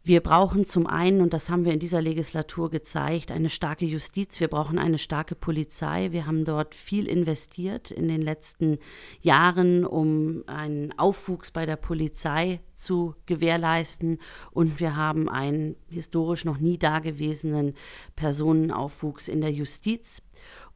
Wir 0.02 0.20
brauchen 0.20 0.64
zum 0.64 0.86
einen, 0.86 1.20
und 1.20 1.34
das 1.34 1.50
haben 1.50 1.66
wir 1.66 1.74
in 1.74 1.78
dieser 1.78 2.00
Legislatur 2.00 2.70
gezeigt, 2.70 3.30
eine 3.30 3.50
starke 3.50 3.84
Justiz. 3.84 4.40
Wir 4.40 4.48
brauchen 4.48 4.78
eine 4.78 4.96
starke 4.96 5.34
Polizei. 5.34 6.10
Wir 6.10 6.26
haben 6.26 6.46
dort 6.46 6.74
viel 6.74 7.06
investiert 7.06 7.90
in 7.90 8.08
den 8.08 8.22
letzten 8.22 8.78
Jahren, 9.20 9.84
um 9.84 10.42
einen 10.46 10.98
Aufwuchs 10.98 11.50
bei 11.50 11.66
der 11.66 11.76
Polizei 11.76 12.60
zu 12.74 13.14
gewährleisten. 13.26 14.18
Und 14.52 14.80
wir 14.80 14.96
haben 14.96 15.28
einen 15.28 15.76
historisch 15.90 16.46
noch 16.46 16.58
nie 16.58 16.78
dagewesenen 16.78 17.74
Personenaufwuchs 18.16 19.28
in 19.28 19.42
der 19.42 19.52
Justiz 19.52 20.22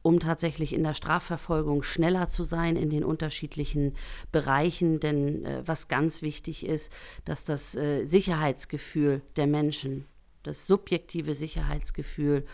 um 0.05 0.19
tatsächlich 0.19 0.71
in 0.71 0.83
der 0.83 0.93
Strafverfolgung 0.93 1.81
schneller 1.81 2.29
zu 2.29 2.43
sein 2.43 2.75
in 2.75 2.91
den 2.91 3.03
unterschiedlichen 3.03 3.95
Bereichen. 4.31 4.99
Denn 4.99 5.43
äh, 5.43 5.63
was 5.65 5.87
ganz 5.87 6.21
wichtig 6.21 6.63
ist, 6.63 6.93
dass 7.25 7.43
das 7.43 7.73
äh, 7.73 8.05
Sicherheitsgefühl 8.05 9.23
der 9.35 9.47
Menschen, 9.47 10.05
das 10.43 10.67
subjektive 10.67 11.33
Sicherheitsgefühl 11.33 12.45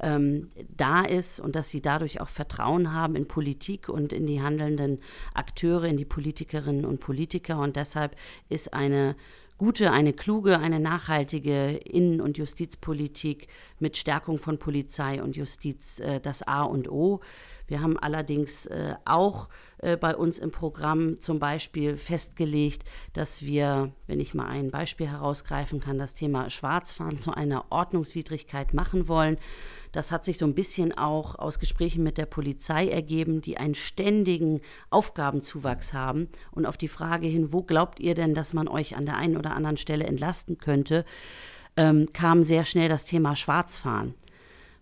ähm, 0.00 0.48
da 0.74 1.02
ist 1.02 1.40
und 1.40 1.56
dass 1.56 1.68
sie 1.68 1.82
dadurch 1.82 2.22
auch 2.22 2.28
Vertrauen 2.28 2.94
haben 2.94 3.16
in 3.16 3.28
Politik 3.28 3.90
und 3.90 4.14
in 4.14 4.26
die 4.26 4.40
handelnden 4.40 5.00
Akteure, 5.34 5.84
in 5.84 5.98
die 5.98 6.06
Politikerinnen 6.06 6.86
und 6.86 7.00
Politiker. 7.00 7.58
Und 7.58 7.76
deshalb 7.76 8.16
ist 8.48 8.72
eine 8.72 9.14
gute, 9.58 9.92
eine 9.92 10.12
kluge, 10.12 10.58
eine 10.58 10.80
nachhaltige 10.80 11.76
Innen- 11.76 12.20
und 12.20 12.38
Justizpolitik 12.38 13.48
mit 13.78 13.96
Stärkung 13.96 14.38
von 14.38 14.58
Polizei 14.58 15.22
und 15.22 15.36
Justiz 15.36 16.00
äh, 16.00 16.20
das 16.20 16.42
A 16.42 16.62
und 16.62 16.90
O. 16.90 17.20
Wir 17.66 17.80
haben 17.80 17.98
allerdings 17.98 18.66
äh, 18.66 18.94
auch 19.04 19.48
äh, 19.78 19.96
bei 19.96 20.16
uns 20.16 20.38
im 20.38 20.50
Programm 20.50 21.20
zum 21.20 21.38
Beispiel 21.38 21.96
festgelegt, 21.96 22.84
dass 23.12 23.42
wir, 23.42 23.92
wenn 24.06 24.20
ich 24.20 24.34
mal 24.34 24.46
ein 24.46 24.70
Beispiel 24.70 25.08
herausgreifen 25.08 25.80
kann, 25.80 25.98
das 25.98 26.14
Thema 26.14 26.50
Schwarzfahren 26.50 27.20
zu 27.20 27.32
einer 27.32 27.66
Ordnungswidrigkeit 27.70 28.74
machen 28.74 29.08
wollen. 29.08 29.38
Das 29.92 30.10
hat 30.10 30.24
sich 30.24 30.38
so 30.38 30.44
ein 30.44 30.54
bisschen 30.54 30.96
auch 30.96 31.36
aus 31.36 31.58
Gesprächen 31.58 32.02
mit 32.02 32.18
der 32.18 32.26
Polizei 32.26 32.88
ergeben, 32.88 33.40
die 33.40 33.58
einen 33.58 33.74
ständigen 33.74 34.60
Aufgabenzuwachs 34.90 35.92
haben. 35.92 36.28
Und 36.50 36.66
auf 36.66 36.76
die 36.76 36.88
Frage 36.88 37.26
hin, 37.26 37.52
wo 37.52 37.62
glaubt 37.62 38.00
ihr 38.00 38.14
denn, 38.14 38.34
dass 38.34 38.52
man 38.52 38.68
euch 38.68 38.96
an 38.96 39.06
der 39.06 39.16
einen 39.16 39.36
oder 39.36 39.54
anderen 39.54 39.76
Stelle 39.76 40.04
entlasten 40.04 40.58
könnte, 40.58 41.04
ähm, 41.76 42.08
kam 42.12 42.42
sehr 42.42 42.64
schnell 42.64 42.88
das 42.88 43.04
Thema 43.04 43.36
Schwarzfahren 43.36 44.14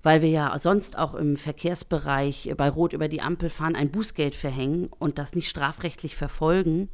weil 0.03 0.23
wir 0.23 0.29
ja 0.29 0.59
sonst 0.59 0.99
auch 0.99 1.15
im 1.15 1.37
Verkehrsbereich 1.37 2.53
bei 2.57 2.69
Rot 2.69 2.93
über 2.93 3.09
die 3.09 3.21
Ampel 3.21 3.51
fahren, 3.51 3.77
ein 3.77 3.91
Bußgeld 3.91 4.35
verhängen 4.35 4.89
und 4.99 5.19
das 5.19 5.35
nicht 5.35 5.49
strafrechtlich 5.49 6.17
verfolgen. 6.17 6.89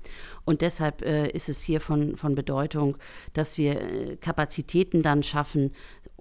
Und 0.44 0.60
deshalb 0.60 1.02
äh, 1.02 1.28
ist 1.30 1.48
es 1.48 1.62
hier 1.62 1.80
von, 1.80 2.16
von 2.16 2.34
Bedeutung, 2.34 2.96
dass 3.32 3.58
wir 3.58 3.80
äh, 3.80 4.16
Kapazitäten 4.16 5.02
dann 5.02 5.22
schaffen, 5.22 5.72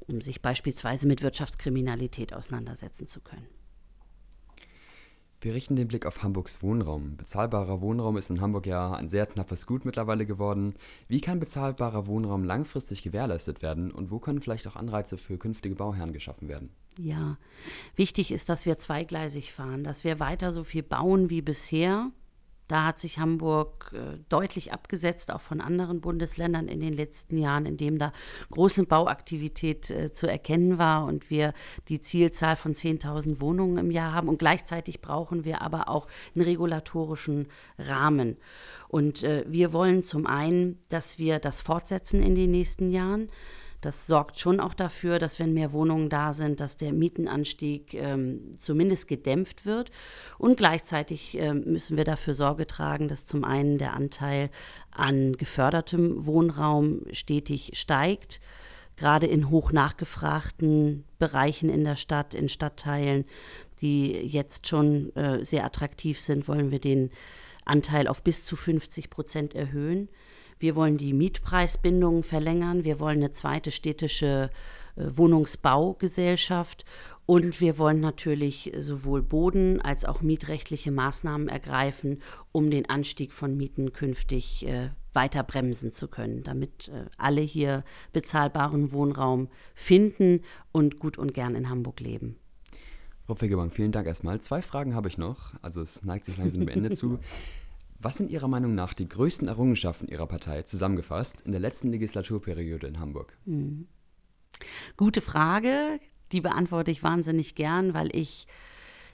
um 0.07 0.21
sich 0.21 0.41
beispielsweise 0.41 1.07
mit 1.07 1.21
Wirtschaftskriminalität 1.21 2.33
auseinandersetzen 2.33 3.07
zu 3.07 3.19
können. 3.19 3.56
Wir 5.39 5.53
richten 5.53 5.75
den 5.75 5.87
Blick 5.87 6.07
auf 6.07 6.23
Hamburgs 6.23 6.63
Wohnraum. 6.63 7.15
Bezahlbarer 7.15 7.79
Wohnraum 7.79 8.17
ist 8.17 8.31
in 8.31 8.41
Hamburg 8.41 8.65
ja 8.65 8.93
ein 8.93 9.07
sehr 9.07 9.27
knappes 9.27 9.67
Gut 9.67 9.85
mittlerweile 9.85 10.25
geworden. 10.25 10.73
Wie 11.07 11.21
kann 11.21 11.39
bezahlbarer 11.39 12.07
Wohnraum 12.07 12.43
langfristig 12.43 13.03
gewährleistet 13.03 13.61
werden 13.61 13.91
und 13.91 14.09
wo 14.09 14.17
können 14.17 14.41
vielleicht 14.41 14.67
auch 14.67 14.75
Anreize 14.75 15.15
für 15.17 15.37
künftige 15.37 15.75
Bauherren 15.75 16.11
geschaffen 16.11 16.47
werden? 16.47 16.71
Ja, 16.97 17.37
wichtig 17.95 18.31
ist, 18.31 18.49
dass 18.49 18.65
wir 18.65 18.79
zweigleisig 18.79 19.53
fahren, 19.53 19.83
dass 19.83 20.03
wir 20.03 20.19
weiter 20.19 20.51
so 20.51 20.63
viel 20.63 20.81
bauen 20.81 21.29
wie 21.29 21.43
bisher, 21.43 22.09
da 22.67 22.85
hat 22.85 22.99
sich 22.99 23.19
Hamburg 23.19 23.91
äh, 23.93 24.17
deutlich 24.29 24.73
abgesetzt, 24.73 25.31
auch 25.31 25.41
von 25.41 25.61
anderen 25.61 26.01
Bundesländern 26.01 26.67
in 26.67 26.79
den 26.81 26.93
letzten 26.93 27.37
Jahren, 27.37 27.65
indem 27.65 27.97
da 27.97 28.11
große 28.51 28.85
Bauaktivität 28.85 29.89
äh, 29.89 30.11
zu 30.11 30.27
erkennen 30.27 30.77
war 30.77 31.05
und 31.05 31.29
wir 31.29 31.53
die 31.87 32.01
Zielzahl 32.01 32.55
von 32.55 32.73
10.000 32.73 33.39
Wohnungen 33.39 33.77
im 33.77 33.91
Jahr 33.91 34.13
haben. 34.13 34.27
Und 34.27 34.39
gleichzeitig 34.39 35.01
brauchen 35.01 35.45
wir 35.45 35.61
aber 35.61 35.87
auch 35.87 36.07
einen 36.35 36.45
regulatorischen 36.45 37.47
Rahmen. 37.77 38.37
Und 38.89 39.23
äh, 39.23 39.45
wir 39.47 39.71
wollen 39.73 40.03
zum 40.03 40.27
einen, 40.27 40.79
dass 40.89 41.19
wir 41.19 41.39
das 41.39 41.61
fortsetzen 41.61 42.21
in 42.21 42.35
den 42.35 42.51
nächsten 42.51 42.89
Jahren. 42.89 43.29
Das 43.81 44.07
sorgt 44.07 44.39
schon 44.39 44.59
auch 44.59 44.73
dafür, 44.73 45.19
dass 45.19 45.39
wenn 45.39 45.53
mehr 45.53 45.71
Wohnungen 45.71 46.09
da 46.09 46.33
sind, 46.33 46.59
dass 46.59 46.77
der 46.77 46.93
Mietenanstieg 46.93 47.93
ähm, 47.93 48.55
zumindest 48.59 49.07
gedämpft 49.07 49.65
wird. 49.65 49.91
Und 50.37 50.57
gleichzeitig 50.57 51.37
ähm, 51.37 51.63
müssen 51.65 51.95
wir 51.95 52.03
dafür 52.03 52.33
Sorge 52.33 52.65
tragen, 52.65 53.07
dass 53.07 53.25
zum 53.25 53.43
einen 53.43 53.77
der 53.77 53.93
Anteil 53.93 54.49
an 54.91 55.33
gefördertem 55.33 56.25
Wohnraum 56.25 57.01
stetig 57.11 57.71
steigt 57.75 58.39
gerade 58.97 59.27
in 59.27 59.49
hoch 59.49 59.71
nachgefragten 59.71 61.05
Bereichen 61.19 61.69
in 61.69 61.85
der 61.85 61.95
Stadt, 61.95 62.33
in 62.33 62.49
Stadtteilen, 62.49 63.25
die 63.79 64.11
jetzt 64.11 64.67
schon 64.67 65.15
äh, 65.15 65.45
sehr 65.45 65.63
attraktiv 65.63 66.19
sind, 66.19 66.47
wollen 66.47 66.71
wir 66.71 66.79
den 66.79 67.11
Anteil 67.63 68.07
auf 68.07 68.23
bis 68.23 68.43
zu 68.43 68.55
50 68.55 69.09
Prozent 69.09 69.53
erhöhen. 69.53 70.09
Wir 70.59 70.75
wollen 70.75 70.97
die 70.97 71.13
Mietpreisbindungen 71.13 72.23
verlängern. 72.23 72.83
Wir 72.83 72.99
wollen 72.99 73.17
eine 73.17 73.31
zweite 73.31 73.71
städtische 73.71 74.49
äh, 74.95 75.01
Wohnungsbaugesellschaft. 75.05 76.85
Und 77.25 77.59
wir 77.59 77.77
wollen 77.77 77.99
natürlich 77.99 78.71
sowohl 78.77 79.21
Boden- 79.21 79.81
als 79.81 80.05
auch 80.05 80.21
mietrechtliche 80.21 80.91
Maßnahmen 80.91 81.49
ergreifen, 81.49 82.21
um 82.53 82.71
den 82.71 82.89
Anstieg 82.89 83.33
von 83.33 83.57
Mieten 83.57 83.91
künftig 83.91 84.65
äh, 84.65 84.91
weiter 85.11 85.43
bremsen 85.43 85.91
zu 85.91 86.07
können, 86.07 86.43
damit 86.43 86.87
äh, 86.87 87.05
alle 87.17 87.41
hier 87.41 87.83
bezahlbaren 88.13 88.93
Wohnraum 88.93 89.49
finden 89.75 90.41
und 90.71 90.99
gut 90.99 91.17
und 91.17 91.33
gern 91.33 91.55
in 91.55 91.69
Hamburg 91.69 91.99
leben. 91.99 92.37
Frau 93.25 93.33
Fegebank, 93.33 93.73
vielen 93.73 93.91
Dank 93.91 94.07
erstmal. 94.07 94.39
Zwei 94.39 94.61
Fragen 94.61 94.95
habe 94.95 95.09
ich 95.09 95.17
noch. 95.17 95.53
Also 95.61 95.81
es 95.81 96.05
neigt 96.05 96.23
sich 96.23 96.37
langsam 96.37 96.61
dem 96.61 96.69
Ende 96.69 96.91
zu. 96.91 97.19
Was 97.99 98.17
sind 98.17 98.29
Ihrer 98.29 98.47
Meinung 98.47 98.75
nach 98.75 98.93
die 98.93 99.09
größten 99.09 99.47
Errungenschaften 99.47 100.07
Ihrer 100.07 100.27
Partei 100.27 100.63
zusammengefasst 100.63 101.41
in 101.41 101.51
der 101.51 101.61
letzten 101.61 101.89
Legislaturperiode 101.89 102.87
in 102.87 102.99
Hamburg? 102.99 103.37
Hm. 103.45 103.87
Gute 104.95 105.21
Frage. 105.21 105.99
Die 106.31 106.41
beantworte 106.41 106.91
ich 106.91 107.03
wahnsinnig 107.03 107.55
gern, 107.55 107.93
weil 107.93 108.13
ich 108.15 108.47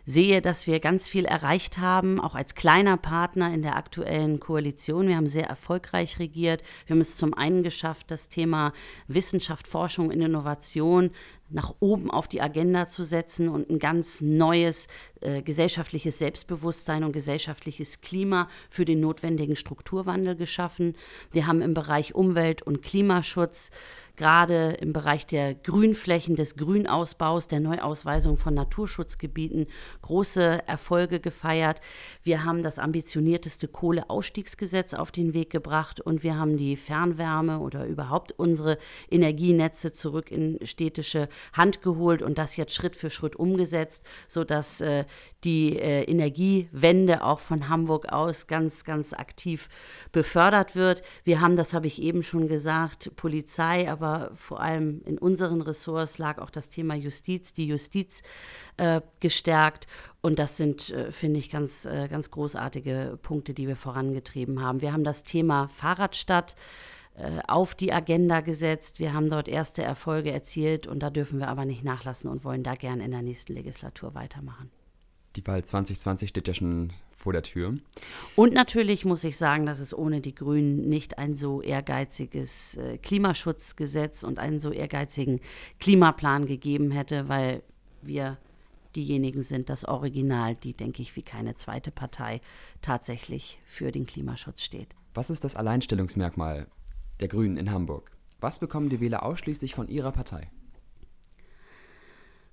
sehe, 0.05 0.41
dass 0.41 0.67
wir 0.67 0.79
ganz 0.79 1.07
viel 1.07 1.25
erreicht 1.25 1.77
haben, 1.77 2.19
auch 2.19 2.35
als 2.35 2.55
kleiner 2.55 2.97
Partner 2.97 3.53
in 3.53 3.61
der 3.61 3.77
aktuellen 3.77 4.39
Koalition. 4.39 5.07
Wir 5.07 5.15
haben 5.15 5.27
sehr 5.27 5.47
erfolgreich 5.47 6.19
regiert. 6.19 6.61
Wir 6.85 6.95
haben 6.95 7.01
es 7.01 7.15
zum 7.15 7.33
einen 7.33 7.63
geschafft, 7.63 8.11
das 8.11 8.27
Thema 8.27 8.73
Wissenschaft, 9.07 9.67
Forschung 9.67 10.07
und 10.07 10.19
Innovation 10.19 11.11
nach 11.53 11.73
oben 11.79 12.11
auf 12.11 12.27
die 12.27 12.41
Agenda 12.41 12.87
zu 12.87 13.03
setzen 13.03 13.47
und 13.47 13.69
ein 13.69 13.79
ganz 13.79 14.21
neues 14.21 14.87
äh, 15.21 15.41
gesellschaftliches 15.41 16.17
Selbstbewusstsein 16.17 17.03
und 17.03 17.13
gesellschaftliches 17.13 18.01
Klima 18.01 18.49
für 18.69 18.85
den 18.85 18.99
notwendigen 18.99 19.55
Strukturwandel 19.55 20.35
geschaffen. 20.35 20.95
Wir 21.31 21.47
haben 21.47 21.61
im 21.61 21.73
Bereich 21.73 22.15
Umwelt- 22.15 22.61
und 22.61 22.81
Klimaschutz 22.81 23.71
gerade 24.15 24.77
im 24.79 24.93
Bereich 24.93 25.25
der 25.25 25.55
Grünflächen, 25.55 26.35
des 26.35 26.55
Grünausbaus, 26.55 27.47
der 27.47 27.59
Neuausweisung 27.59 28.37
von 28.37 28.53
Naturschutzgebieten 28.53 29.67
große 30.01 30.67
Erfolge 30.67 31.19
gefeiert. 31.19 31.81
Wir 32.21 32.43
haben 32.43 32.61
das 32.61 32.77
ambitionierteste 32.77 33.67
Kohleausstiegsgesetz 33.67 34.93
auf 34.93 35.11
den 35.11 35.33
Weg 35.33 35.49
gebracht 35.49 35.99
und 35.99 36.23
wir 36.23 36.37
haben 36.37 36.57
die 36.57 36.75
Fernwärme 36.75 37.59
oder 37.59 37.85
überhaupt 37.85 38.33
unsere 38.33 38.77
Energienetze 39.09 39.93
zurück 39.93 40.31
in 40.31 40.59
städtische 40.63 41.27
Hand 41.51 41.81
geholt 41.81 42.21
und 42.21 42.37
das 42.37 42.55
jetzt 42.55 42.73
Schritt 42.73 42.95
für 42.95 43.09
Schritt 43.09 43.35
umgesetzt, 43.35 44.05
sodass 44.27 44.81
äh, 44.81 45.05
die 45.43 45.77
äh, 45.77 46.03
Energiewende 46.03 47.23
auch 47.23 47.39
von 47.39 47.69
Hamburg 47.69 48.07
aus 48.09 48.47
ganz, 48.47 48.85
ganz 48.85 49.13
aktiv 49.13 49.67
befördert 50.11 50.75
wird. 50.75 51.01
Wir 51.23 51.41
haben, 51.41 51.55
das 51.55 51.73
habe 51.73 51.87
ich 51.87 52.01
eben 52.01 52.23
schon 52.23 52.47
gesagt, 52.47 53.15
Polizei, 53.15 53.89
aber 53.89 54.31
vor 54.35 54.61
allem 54.61 55.01
in 55.05 55.17
unseren 55.17 55.61
Ressorts 55.61 56.17
lag 56.17 56.39
auch 56.39 56.49
das 56.49 56.69
Thema 56.69 56.95
Justiz, 56.95 57.53
die 57.53 57.67
Justiz 57.67 58.23
äh, 58.77 59.01
gestärkt. 59.19 59.87
Und 60.21 60.39
das 60.39 60.55
sind, 60.55 60.89
äh, 60.91 61.11
finde 61.11 61.39
ich, 61.39 61.49
ganz, 61.49 61.85
äh, 61.85 62.07
ganz 62.07 62.31
großartige 62.31 63.19
Punkte, 63.21 63.53
die 63.53 63.67
wir 63.67 63.75
vorangetrieben 63.75 64.61
haben. 64.61 64.81
Wir 64.81 64.93
haben 64.93 65.03
das 65.03 65.23
Thema 65.23 65.67
Fahrradstadt 65.67 66.55
auf 67.47 67.75
die 67.75 67.93
Agenda 67.93 68.41
gesetzt. 68.41 68.99
Wir 68.99 69.13
haben 69.13 69.29
dort 69.29 69.47
erste 69.47 69.83
Erfolge 69.83 70.31
erzielt 70.31 70.87
und 70.87 70.99
da 70.99 71.09
dürfen 71.09 71.39
wir 71.39 71.47
aber 71.47 71.65
nicht 71.65 71.83
nachlassen 71.83 72.29
und 72.29 72.43
wollen 72.43 72.63
da 72.63 72.75
gern 72.75 73.01
in 73.01 73.11
der 73.11 73.21
nächsten 73.21 73.53
Legislatur 73.53 74.15
weitermachen. 74.15 74.71
Die 75.35 75.45
Wahl 75.47 75.63
2020 75.63 76.29
steht 76.29 76.47
ja 76.47 76.53
schon 76.53 76.91
vor 77.15 77.33
der 77.33 77.43
Tür. 77.43 77.73
Und 78.35 78.53
natürlich 78.53 79.05
muss 79.05 79.23
ich 79.23 79.37
sagen, 79.37 79.65
dass 79.65 79.79
es 79.79 79.97
ohne 79.97 80.21
die 80.21 80.35
Grünen 80.35 80.89
nicht 80.89 81.17
ein 81.17 81.35
so 81.35 81.61
ehrgeiziges 81.61 82.77
äh, 82.77 82.97
Klimaschutzgesetz 82.97 84.23
und 84.23 84.39
einen 84.39 84.59
so 84.59 84.71
ehrgeizigen 84.71 85.39
Klimaplan 85.79 86.45
gegeben 86.45 86.91
hätte, 86.91 87.29
weil 87.29 87.63
wir 88.01 88.37
diejenigen 88.95 89.41
sind, 89.41 89.69
das 89.69 89.85
Original, 89.85 90.55
die, 90.55 90.73
denke 90.73 91.01
ich, 91.01 91.15
wie 91.15 91.23
keine 91.23 91.55
zweite 91.55 91.89
Partei 91.91 92.41
tatsächlich 92.81 93.59
für 93.65 93.91
den 93.91 94.05
Klimaschutz 94.05 94.61
steht. 94.61 94.89
Was 95.13 95.29
ist 95.29 95.43
das 95.43 95.55
Alleinstellungsmerkmal 95.55 96.67
der 97.23 97.29
Grünen 97.29 97.55
in 97.55 97.71
Hamburg? 97.71 98.11
Was 98.41 98.59
bekommen 98.59 98.89
die 98.89 98.99
Wähler 98.99 99.23
ausschließlich 99.23 99.73
von 99.73 99.87
ihrer 99.87 100.11
Partei? 100.11 100.51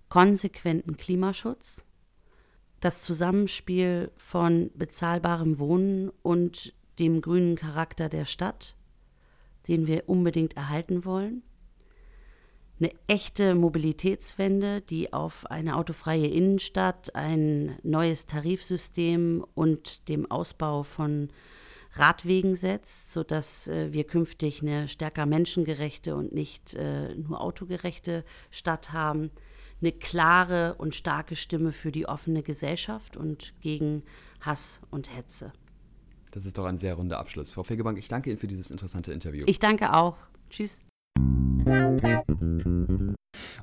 Konsequenten 0.08 0.96
Klimaschutz, 0.96 1.84
das 2.78 3.02
Zusammenspiel 3.02 4.12
von 4.16 4.70
bezahlbarem 4.76 5.58
Wohnen 5.58 6.10
und 6.22 6.72
dem 7.00 7.20
grünen 7.20 7.56
Charakter 7.56 8.08
der 8.08 8.24
Stadt, 8.24 8.76
den 9.66 9.88
wir 9.88 10.08
unbedingt 10.08 10.56
erhalten 10.56 11.04
wollen, 11.04 11.42
eine 12.78 12.92
echte 13.08 13.56
Mobilitätswende, 13.56 14.82
die 14.82 15.12
auf 15.12 15.50
eine 15.50 15.76
autofreie 15.76 16.28
Innenstadt, 16.28 17.16
ein 17.16 17.76
neues 17.82 18.26
Tarifsystem 18.26 19.44
und 19.54 20.08
dem 20.08 20.30
Ausbau 20.30 20.84
von 20.84 21.28
Radwegen 21.92 22.56
setzt, 22.56 23.12
sodass 23.12 23.68
äh, 23.68 23.92
wir 23.92 24.04
künftig 24.04 24.62
eine 24.62 24.88
stärker 24.88 25.26
menschengerechte 25.26 26.14
und 26.14 26.32
nicht 26.32 26.74
äh, 26.74 27.14
nur 27.14 27.40
autogerechte 27.40 28.24
Stadt 28.50 28.92
haben. 28.92 29.30
Eine 29.80 29.92
klare 29.92 30.74
und 30.74 30.94
starke 30.94 31.36
Stimme 31.36 31.72
für 31.72 31.90
die 31.90 32.06
offene 32.06 32.42
Gesellschaft 32.42 33.16
und 33.16 33.54
gegen 33.60 34.02
Hass 34.40 34.82
und 34.90 35.14
Hetze. 35.14 35.52
Das 36.32 36.46
ist 36.46 36.58
doch 36.58 36.66
ein 36.66 36.76
sehr 36.76 36.94
runder 36.94 37.18
Abschluss. 37.18 37.50
Frau 37.50 37.62
Fegebank, 37.62 37.98
ich 37.98 38.08
danke 38.08 38.30
Ihnen 38.30 38.38
für 38.38 38.46
dieses 38.46 38.70
interessante 38.70 39.12
Interview. 39.12 39.44
Ich 39.46 39.58
danke 39.58 39.92
auch. 39.94 40.16
Tschüss. 40.48 40.80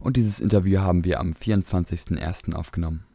Und 0.01 0.17
dieses 0.17 0.39
Interview 0.39 0.79
haben 0.79 1.05
wir 1.05 1.19
am 1.19 1.31
24.01. 1.31 2.53
aufgenommen. 2.53 3.06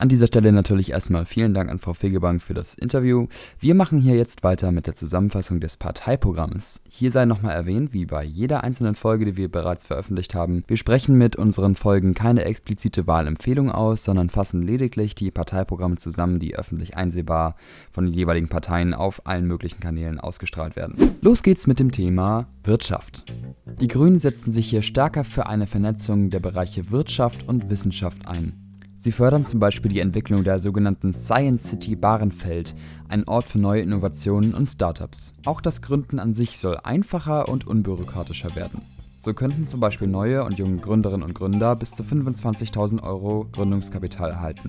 An 0.00 0.08
dieser 0.08 0.28
Stelle 0.28 0.50
natürlich 0.50 0.92
erstmal 0.92 1.26
vielen 1.26 1.52
Dank 1.52 1.70
an 1.70 1.78
Frau 1.78 1.92
Fegebank 1.92 2.40
für 2.40 2.54
das 2.54 2.72
Interview. 2.72 3.26
Wir 3.58 3.74
machen 3.74 3.98
hier 3.98 4.16
jetzt 4.16 4.42
weiter 4.42 4.72
mit 4.72 4.86
der 4.86 4.96
Zusammenfassung 4.96 5.60
des 5.60 5.76
Parteiprogramms. 5.76 6.80
Hier 6.88 7.12
sei 7.12 7.26
nochmal 7.26 7.54
erwähnt, 7.54 7.92
wie 7.92 8.06
bei 8.06 8.24
jeder 8.24 8.64
einzelnen 8.64 8.94
Folge, 8.94 9.26
die 9.26 9.36
wir 9.36 9.50
bereits 9.50 9.86
veröffentlicht 9.86 10.34
haben, 10.34 10.64
wir 10.66 10.78
sprechen 10.78 11.18
mit 11.18 11.36
unseren 11.36 11.74
Folgen 11.74 12.14
keine 12.14 12.46
explizite 12.46 13.06
Wahlempfehlung 13.06 13.70
aus, 13.70 14.02
sondern 14.02 14.30
fassen 14.30 14.62
lediglich 14.62 15.14
die 15.14 15.30
Parteiprogramme 15.30 15.96
zusammen, 15.96 16.38
die 16.38 16.56
öffentlich 16.56 16.96
einsehbar 16.96 17.56
von 17.90 18.06
den 18.06 18.14
jeweiligen 18.14 18.48
Parteien 18.48 18.94
auf 18.94 19.26
allen 19.26 19.46
möglichen 19.46 19.80
Kanälen 19.80 20.18
ausgestrahlt 20.18 20.76
werden. 20.76 20.96
Los 21.20 21.42
geht's 21.42 21.66
mit 21.66 21.78
dem 21.78 21.92
Thema 21.92 22.46
Wirtschaft. 22.64 23.30
Die 23.78 23.88
Grünen 23.88 24.18
setzen 24.18 24.50
sich 24.50 24.70
hier 24.70 24.80
stärker 24.80 25.24
für 25.24 25.46
eine 25.46 25.66
Vernetzung 25.66 26.30
der 26.30 26.40
Bereiche 26.40 26.90
Wirtschaft 26.90 27.46
und 27.46 27.68
Wissenschaft 27.68 28.26
ein. 28.26 28.69
Sie 29.02 29.12
fördern 29.12 29.46
zum 29.46 29.60
Beispiel 29.60 29.90
die 29.90 30.00
Entwicklung 30.00 30.44
der 30.44 30.58
sogenannten 30.58 31.14
Science 31.14 31.70
City 31.70 31.96
Bahrenfeld, 31.96 32.74
ein 33.08 33.26
Ort 33.26 33.48
für 33.48 33.58
neue 33.58 33.80
Innovationen 33.80 34.52
und 34.52 34.68
Startups. 34.68 35.32
Auch 35.46 35.62
das 35.62 35.80
Gründen 35.80 36.18
an 36.18 36.34
sich 36.34 36.58
soll 36.58 36.76
einfacher 36.84 37.48
und 37.48 37.66
unbürokratischer 37.66 38.54
werden. 38.54 38.82
So 39.16 39.32
könnten 39.32 39.66
zum 39.66 39.80
Beispiel 39.80 40.06
neue 40.06 40.44
und 40.44 40.58
junge 40.58 40.76
Gründerinnen 40.76 41.22
und 41.22 41.32
Gründer 41.32 41.76
bis 41.76 41.92
zu 41.92 42.02
25.000 42.02 43.02
Euro 43.02 43.46
Gründungskapital 43.52 44.32
erhalten. 44.32 44.68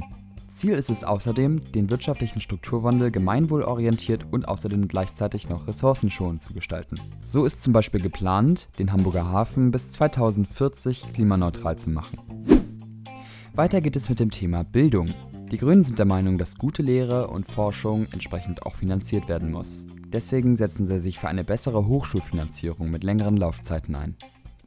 Ziel 0.54 0.76
ist 0.76 0.90
es 0.90 1.04
außerdem, 1.04 1.70
den 1.74 1.90
wirtschaftlichen 1.90 2.40
Strukturwandel 2.40 3.12
gemeinwohlorientiert 3.12 4.28
und 4.32 4.48
außerdem 4.48 4.88
gleichzeitig 4.88 5.50
noch 5.50 5.68
ressourcenschonend 5.68 6.42
zu 6.42 6.54
gestalten. 6.54 6.96
So 7.26 7.44
ist 7.44 7.62
zum 7.62 7.74
Beispiel 7.74 8.00
geplant, 8.00 8.70
den 8.80 8.94
Hamburger 8.94 9.26
Hafen 9.26 9.72
bis 9.72 9.92
2040 9.92 11.12
klimaneutral 11.12 11.78
zu 11.78 11.90
machen. 11.90 12.31
Weiter 13.54 13.82
geht 13.82 13.98
es 13.98 14.08
mit 14.08 14.22
dem 14.22 14.32
Thema 14.32 14.64
Bildung. 14.64 15.08
Die 15.52 15.58
Grünen 15.58 15.84
sind 15.84 16.00
der 16.00 16.06
Meinung, 16.06 16.38
dass 16.38 16.58
gute 16.58 16.82
Lehre 16.82 17.28
und 17.28 17.46
Forschung 17.46 18.08
entsprechend 18.14 18.66
auch 18.66 18.76
finanziert 18.76 19.28
werden 19.28 19.52
muss. 19.52 19.88
Deswegen 20.08 20.56
setzen 20.56 20.86
sie 20.86 21.02
sich 21.02 21.20
für 21.20 21.28
eine 21.28 21.44
bessere 21.44 21.86
Hochschulfinanzierung 21.86 22.90
mit 22.90 23.04
längeren 23.04 23.36
Laufzeiten 23.36 23.94
ein. 23.96 24.16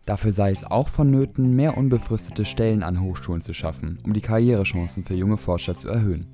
Dafür 0.05 0.33
sei 0.33 0.51
es 0.51 0.65
auch 0.65 0.89
vonnöten, 0.89 1.57
mehr 1.57 1.79
unbefristete 1.79 2.45
Stellen 2.45 2.83
an 2.83 3.01
Hochschulen 3.01 3.41
zu 3.41 3.55
schaffen, 3.55 3.97
um 4.05 4.13
die 4.13 4.21
Karrierechancen 4.21 5.03
für 5.03 5.15
junge 5.15 5.39
Forscher 5.39 5.75
zu 5.75 5.89
erhöhen. 5.89 6.27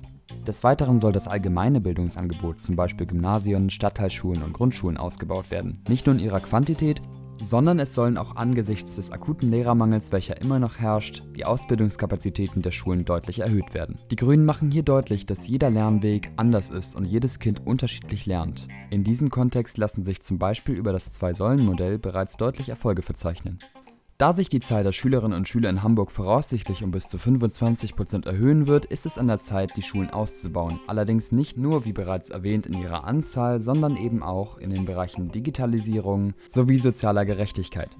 Des 0.45 0.61
Weiteren 0.65 0.99
soll 0.99 1.13
das 1.13 1.29
allgemeine 1.29 1.79
Bildungsangebot, 1.79 2.61
zum 2.61 2.75
Beispiel 2.75 3.07
Gymnasien, 3.07 3.69
Stadtteilschulen 3.69 4.43
und 4.43 4.51
Grundschulen, 4.51 4.97
ausgebaut 4.97 5.51
werden. 5.51 5.81
Nicht 5.87 6.05
nur 6.05 6.15
in 6.15 6.21
ihrer 6.21 6.41
Quantität, 6.41 7.01
sondern 7.41 7.79
es 7.79 7.93
sollen 7.93 8.17
auch 8.17 8.35
angesichts 8.35 8.95
des 8.95 9.11
akuten 9.11 9.49
Lehrermangels, 9.49 10.11
welcher 10.11 10.39
immer 10.41 10.59
noch 10.59 10.77
herrscht, 10.77 11.23
die 11.35 11.45
Ausbildungskapazitäten 11.45 12.61
der 12.61 12.71
Schulen 12.71 13.03
deutlich 13.03 13.39
erhöht 13.39 13.73
werden. 13.73 13.95
Die 14.11 14.15
Grünen 14.15 14.45
machen 14.45 14.71
hier 14.71 14.83
deutlich, 14.83 15.25
dass 15.25 15.47
jeder 15.47 15.69
Lernweg 15.69 16.31
anders 16.37 16.69
ist 16.69 16.95
und 16.95 17.05
jedes 17.05 17.39
Kind 17.39 17.65
unterschiedlich 17.65 18.25
lernt. 18.25 18.67
In 18.89 19.03
diesem 19.03 19.29
Kontext 19.29 19.77
lassen 19.77 20.03
sich 20.03 20.21
zum 20.21 20.37
Beispiel 20.37 20.75
über 20.75 20.91
das 20.93 21.11
Zwei-Säulen-Modell 21.11 21.97
bereits 21.97 22.37
deutlich 22.37 22.69
Erfolge 22.69 23.01
verzeichnen. 23.01 23.59
Da 24.21 24.33
sich 24.33 24.49
die 24.49 24.59
Zahl 24.59 24.83
der 24.83 24.91
Schülerinnen 24.91 25.35
und 25.35 25.47
Schüler 25.47 25.71
in 25.71 25.81
Hamburg 25.81 26.11
voraussichtlich 26.11 26.83
um 26.83 26.91
bis 26.91 27.07
zu 27.07 27.17
25 27.17 27.95
Prozent 27.95 28.27
erhöhen 28.27 28.67
wird, 28.67 28.85
ist 28.85 29.07
es 29.07 29.17
an 29.17 29.27
der 29.27 29.39
Zeit, 29.39 29.75
die 29.75 29.81
Schulen 29.81 30.11
auszubauen. 30.11 30.79
Allerdings 30.85 31.31
nicht 31.31 31.57
nur, 31.57 31.85
wie 31.85 31.91
bereits 31.91 32.29
erwähnt, 32.29 32.67
in 32.67 32.79
ihrer 32.79 33.05
Anzahl, 33.05 33.63
sondern 33.63 33.97
eben 33.97 34.21
auch 34.21 34.59
in 34.59 34.69
den 34.69 34.85
Bereichen 34.85 35.31
Digitalisierung 35.31 36.33
sowie 36.47 36.77
sozialer 36.77 37.25
Gerechtigkeit. 37.25 37.97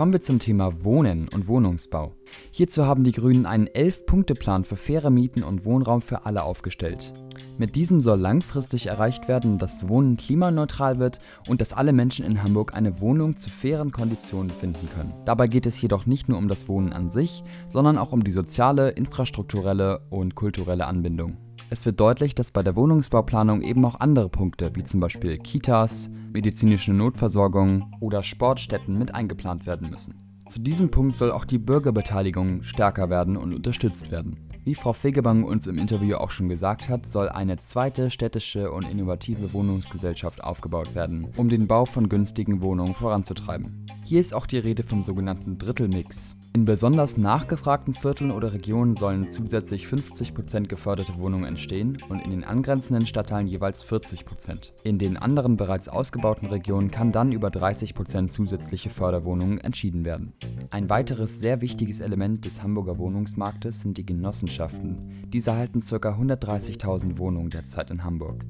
Kommen 0.00 0.14
wir 0.14 0.22
zum 0.22 0.38
Thema 0.38 0.82
Wohnen 0.82 1.28
und 1.28 1.46
Wohnungsbau. 1.46 2.14
Hierzu 2.52 2.86
haben 2.86 3.04
die 3.04 3.12
Grünen 3.12 3.44
einen 3.44 3.66
11-Punkte-Plan 3.66 4.64
für 4.64 4.76
faire 4.76 5.10
Mieten 5.10 5.42
und 5.42 5.66
Wohnraum 5.66 6.00
für 6.00 6.24
alle 6.24 6.42
aufgestellt. 6.42 7.12
Mit 7.58 7.76
diesem 7.76 8.00
soll 8.00 8.18
langfristig 8.18 8.86
erreicht 8.86 9.28
werden, 9.28 9.58
dass 9.58 9.90
Wohnen 9.90 10.16
klimaneutral 10.16 10.98
wird 10.98 11.18
und 11.48 11.60
dass 11.60 11.74
alle 11.74 11.92
Menschen 11.92 12.24
in 12.24 12.42
Hamburg 12.42 12.72
eine 12.74 13.02
Wohnung 13.02 13.36
zu 13.36 13.50
fairen 13.50 13.92
Konditionen 13.92 14.48
finden 14.48 14.88
können. 14.94 15.12
Dabei 15.26 15.48
geht 15.48 15.66
es 15.66 15.78
jedoch 15.82 16.06
nicht 16.06 16.30
nur 16.30 16.38
um 16.38 16.48
das 16.48 16.66
Wohnen 16.66 16.94
an 16.94 17.10
sich, 17.10 17.44
sondern 17.68 17.98
auch 17.98 18.12
um 18.12 18.24
die 18.24 18.30
soziale, 18.30 18.88
infrastrukturelle 18.88 20.00
und 20.08 20.34
kulturelle 20.34 20.86
Anbindung. 20.86 21.36
Es 21.72 21.86
wird 21.86 22.00
deutlich, 22.00 22.34
dass 22.34 22.50
bei 22.50 22.64
der 22.64 22.74
Wohnungsbauplanung 22.74 23.62
eben 23.62 23.84
auch 23.84 24.00
andere 24.00 24.28
Punkte, 24.28 24.72
wie 24.74 24.82
zum 24.82 24.98
Beispiel 24.98 25.38
Kitas, 25.38 26.10
medizinische 26.32 26.92
Notversorgung 26.92 27.94
oder 28.00 28.24
Sportstätten 28.24 28.98
mit 28.98 29.14
eingeplant 29.14 29.66
werden 29.66 29.88
müssen. 29.88 30.16
Zu 30.48 30.58
diesem 30.60 30.90
Punkt 30.90 31.14
soll 31.14 31.30
auch 31.30 31.44
die 31.44 31.58
Bürgerbeteiligung 31.58 32.64
stärker 32.64 33.08
werden 33.08 33.36
und 33.36 33.54
unterstützt 33.54 34.10
werden. 34.10 34.36
Wie 34.64 34.74
Frau 34.74 34.92
Fegebang 34.92 35.44
uns 35.44 35.68
im 35.68 35.78
Interview 35.78 36.16
auch 36.16 36.32
schon 36.32 36.48
gesagt 36.48 36.88
hat, 36.88 37.06
soll 37.06 37.28
eine 37.28 37.58
zweite 37.58 38.10
städtische 38.10 38.72
und 38.72 38.84
innovative 38.90 39.52
Wohnungsgesellschaft 39.52 40.42
aufgebaut 40.42 40.96
werden, 40.96 41.28
um 41.36 41.48
den 41.48 41.68
Bau 41.68 41.84
von 41.84 42.08
günstigen 42.08 42.62
Wohnungen 42.62 42.94
voranzutreiben. 42.94 43.86
Hier 44.04 44.20
ist 44.20 44.34
auch 44.34 44.46
die 44.46 44.58
Rede 44.58 44.82
vom 44.82 45.04
sogenannten 45.04 45.56
Drittelmix. 45.56 46.36
In 46.52 46.64
besonders 46.64 47.16
nachgefragten 47.16 47.94
Vierteln 47.94 48.32
oder 48.32 48.52
Regionen 48.52 48.96
sollen 48.96 49.30
zusätzlich 49.30 49.86
50% 49.86 50.66
geförderte 50.66 51.16
Wohnungen 51.16 51.44
entstehen 51.44 51.98
und 52.08 52.18
in 52.24 52.32
den 52.32 52.42
angrenzenden 52.42 53.06
Stadtteilen 53.06 53.46
jeweils 53.46 53.84
40%. 53.84 54.72
In 54.82 54.98
den 54.98 55.16
anderen 55.16 55.56
bereits 55.56 55.88
ausgebauten 55.88 56.48
Regionen 56.48 56.90
kann 56.90 57.12
dann 57.12 57.30
über 57.30 57.48
30% 57.48 58.28
zusätzliche 58.28 58.90
Förderwohnungen 58.90 59.58
entschieden 59.58 60.04
werden. 60.04 60.32
Ein 60.70 60.90
weiteres 60.90 61.38
sehr 61.38 61.60
wichtiges 61.60 62.00
Element 62.00 62.44
des 62.44 62.64
Hamburger 62.64 62.98
Wohnungsmarktes 62.98 63.80
sind 63.80 63.96
die 63.96 64.06
Genossenschaften. 64.06 65.26
Diese 65.32 65.54
halten 65.54 65.82
ca. 65.82 65.96
130.000 65.96 67.18
Wohnungen 67.18 67.50
derzeit 67.50 67.92
in 67.92 68.02
Hamburg. 68.02 68.44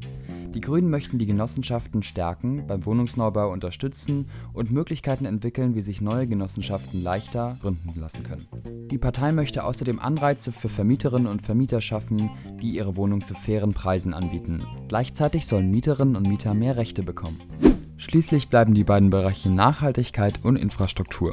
Die 0.55 0.61
Grünen 0.61 0.91
möchten 0.91 1.19
die 1.19 1.27
Genossenschaften 1.27 2.03
stärken, 2.03 2.67
beim 2.67 2.85
Wohnungsneubau 2.85 3.53
unterstützen 3.53 4.27
und 4.53 4.73
Möglichkeiten 4.73 5.25
entwickeln, 5.25 5.77
wie 5.77 5.83
sich 5.83 6.01
neue 6.01 6.27
Genossenschaften 6.27 7.03
leichter 7.03 7.57
gründen 7.61 7.99
lassen 8.01 8.25
können. 8.25 8.89
Die 8.91 8.99
Partei 8.99 9.31
möchte 9.31 9.63
außerdem 9.63 10.01
Anreize 10.01 10.51
für 10.51 10.69
Vermieterinnen 10.69 11.29
und 11.29 11.43
Vermieter 11.43 11.81
schaffen, 11.81 12.31
die 12.61 12.71
ihre 12.71 12.97
Wohnung 12.97 13.25
zu 13.25 13.35
fairen 13.35 13.75
Preisen 13.75 14.13
anbieten. 14.13 14.65
Gleichzeitig 14.89 15.47
sollen 15.47 15.71
Mieterinnen 15.71 16.17
und 16.17 16.27
Mieter 16.27 16.53
mehr 16.55 16.77
Rechte 16.77 17.05
bekommen. 17.05 17.41
Schließlich 17.97 18.49
bleiben 18.49 18.75
die 18.75 18.85
beiden 18.85 19.11
Bereiche 19.11 19.51
Nachhaltigkeit 19.51 20.45
und 20.45 20.57
Infrastruktur. 20.57 21.31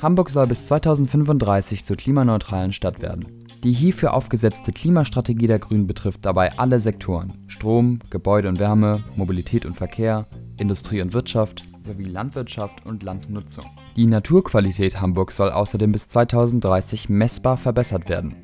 Hamburg 0.00 0.30
soll 0.30 0.46
bis 0.46 0.66
2035 0.66 1.84
zur 1.84 1.96
klimaneutralen 1.96 2.72
Stadt 2.72 3.00
werden. 3.00 3.41
Die 3.64 3.72
hierfür 3.72 4.12
aufgesetzte 4.12 4.72
Klimastrategie 4.72 5.46
der 5.46 5.60
Grünen 5.60 5.86
betrifft 5.86 6.24
dabei 6.24 6.58
alle 6.58 6.80
Sektoren: 6.80 7.32
Strom, 7.46 8.00
Gebäude 8.10 8.48
und 8.48 8.58
Wärme, 8.58 9.04
Mobilität 9.14 9.64
und 9.64 9.76
Verkehr, 9.76 10.26
Industrie 10.58 11.00
und 11.00 11.12
Wirtschaft 11.12 11.62
sowie 11.78 12.04
Landwirtschaft 12.04 12.84
und 12.86 13.04
Landnutzung. 13.04 13.66
Die 13.96 14.06
Naturqualität 14.06 15.00
Hamburgs 15.00 15.36
soll 15.36 15.50
außerdem 15.50 15.92
bis 15.92 16.08
2030 16.08 17.08
messbar 17.08 17.56
verbessert 17.56 18.08
werden. 18.08 18.34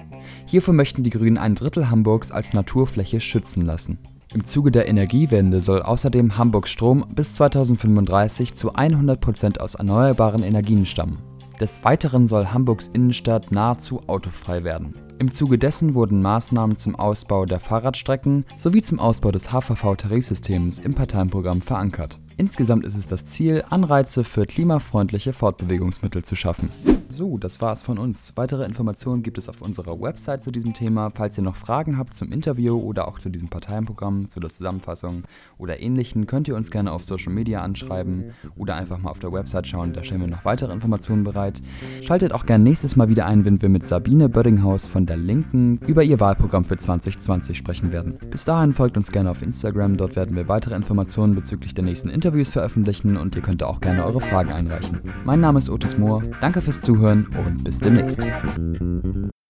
Hierfür 0.46 0.74
möchten 0.74 1.02
die 1.02 1.10
Grünen 1.10 1.38
ein 1.38 1.56
Drittel 1.56 1.90
Hamburgs 1.90 2.30
als 2.30 2.52
Naturfläche 2.52 3.20
schützen 3.20 3.62
lassen. 3.62 3.98
Im 4.34 4.44
Zuge 4.44 4.70
der 4.70 4.88
Energiewende 4.88 5.62
soll 5.62 5.82
außerdem 5.82 6.38
Hamburgs 6.38 6.70
Strom 6.70 7.04
bis 7.14 7.32
2035 7.34 8.54
zu 8.54 8.74
100% 8.74 9.58
aus 9.58 9.74
erneuerbaren 9.74 10.44
Energien 10.44 10.86
stammen. 10.86 11.18
Des 11.60 11.82
Weiteren 11.82 12.28
soll 12.28 12.46
Hamburgs 12.46 12.88
Innenstadt 12.88 13.50
nahezu 13.50 14.02
autofrei 14.06 14.62
werden. 14.62 14.94
Im 15.20 15.32
Zuge 15.32 15.58
dessen 15.58 15.94
wurden 15.94 16.22
Maßnahmen 16.22 16.78
zum 16.78 16.94
Ausbau 16.94 17.44
der 17.44 17.58
Fahrradstrecken 17.58 18.44
sowie 18.56 18.82
zum 18.82 19.00
Ausbau 19.00 19.32
des 19.32 19.50
HVV-Tarifsystems 19.50 20.78
im 20.78 20.94
Parteienprogramm 20.94 21.60
verankert. 21.60 22.20
Insgesamt 22.38 22.86
ist 22.86 22.96
es 22.96 23.08
das 23.08 23.24
Ziel, 23.24 23.64
Anreize 23.68 24.22
für 24.22 24.46
klimafreundliche 24.46 25.32
Fortbewegungsmittel 25.32 26.22
zu 26.22 26.36
schaffen. 26.36 26.70
So, 27.08 27.36
das 27.36 27.60
war 27.60 27.72
es 27.72 27.82
von 27.82 27.98
uns. 27.98 28.34
Weitere 28.36 28.64
Informationen 28.64 29.24
gibt 29.24 29.38
es 29.38 29.48
auf 29.48 29.60
unserer 29.60 30.00
Website 30.00 30.44
zu 30.44 30.52
diesem 30.52 30.72
Thema. 30.72 31.10
Falls 31.10 31.36
ihr 31.36 31.42
noch 31.42 31.56
Fragen 31.56 31.98
habt 31.98 32.14
zum 32.14 32.30
Interview 32.30 32.78
oder 32.78 33.08
auch 33.08 33.18
zu 33.18 33.28
diesem 33.28 33.48
Parteienprogramm, 33.48 34.28
zu 34.28 34.38
der 34.38 34.50
Zusammenfassung 34.50 35.24
oder 35.56 35.80
ähnlichen, 35.80 36.28
könnt 36.28 36.46
ihr 36.46 36.54
uns 36.54 36.70
gerne 36.70 36.92
auf 36.92 37.02
Social 37.02 37.32
Media 37.32 37.62
anschreiben 37.62 38.34
oder 38.56 38.76
einfach 38.76 38.98
mal 38.98 39.10
auf 39.10 39.18
der 39.18 39.32
Website 39.32 39.66
schauen. 39.66 39.92
Da 39.92 40.04
stellen 40.04 40.20
wir 40.20 40.28
noch 40.28 40.44
weitere 40.44 40.72
Informationen 40.72 41.24
bereit. 41.24 41.60
Schaltet 42.02 42.32
auch 42.32 42.46
gerne 42.46 42.62
nächstes 42.62 42.94
Mal 42.94 43.08
wieder 43.08 43.26
ein, 43.26 43.44
wenn 43.46 43.60
wir 43.62 43.68
mit 43.68 43.84
Sabine 43.84 44.28
Böddinghaus 44.28 44.86
von 44.86 45.06
der 45.06 45.16
Linken 45.16 45.78
über 45.88 46.04
ihr 46.04 46.20
Wahlprogramm 46.20 46.66
für 46.66 46.76
2020 46.76 47.58
sprechen 47.58 47.90
werden. 47.90 48.18
Bis 48.30 48.44
dahin 48.44 48.74
folgt 48.74 48.96
uns 48.96 49.10
gerne 49.10 49.30
auf 49.30 49.42
Instagram. 49.42 49.96
Dort 49.96 50.14
werden 50.14 50.36
wir 50.36 50.46
weitere 50.46 50.76
Informationen 50.76 51.34
bezüglich 51.34 51.74
der 51.74 51.84
nächsten 51.84 52.10
Interviews 52.10 52.27
veröffentlichen 52.52 53.16
und 53.16 53.34
ihr 53.36 53.42
könnt 53.42 53.62
auch 53.62 53.80
gerne 53.80 54.04
eure 54.04 54.20
Fragen 54.20 54.52
einreichen. 54.52 55.00
Mein 55.24 55.40
Name 55.40 55.58
ist 55.58 55.70
Otis 55.70 55.98
Moore. 55.98 56.30
Danke 56.40 56.60
fürs 56.60 56.80
Zuhören 56.80 57.26
und 57.26 57.64
bis 57.64 57.78
demnächst. 57.78 58.26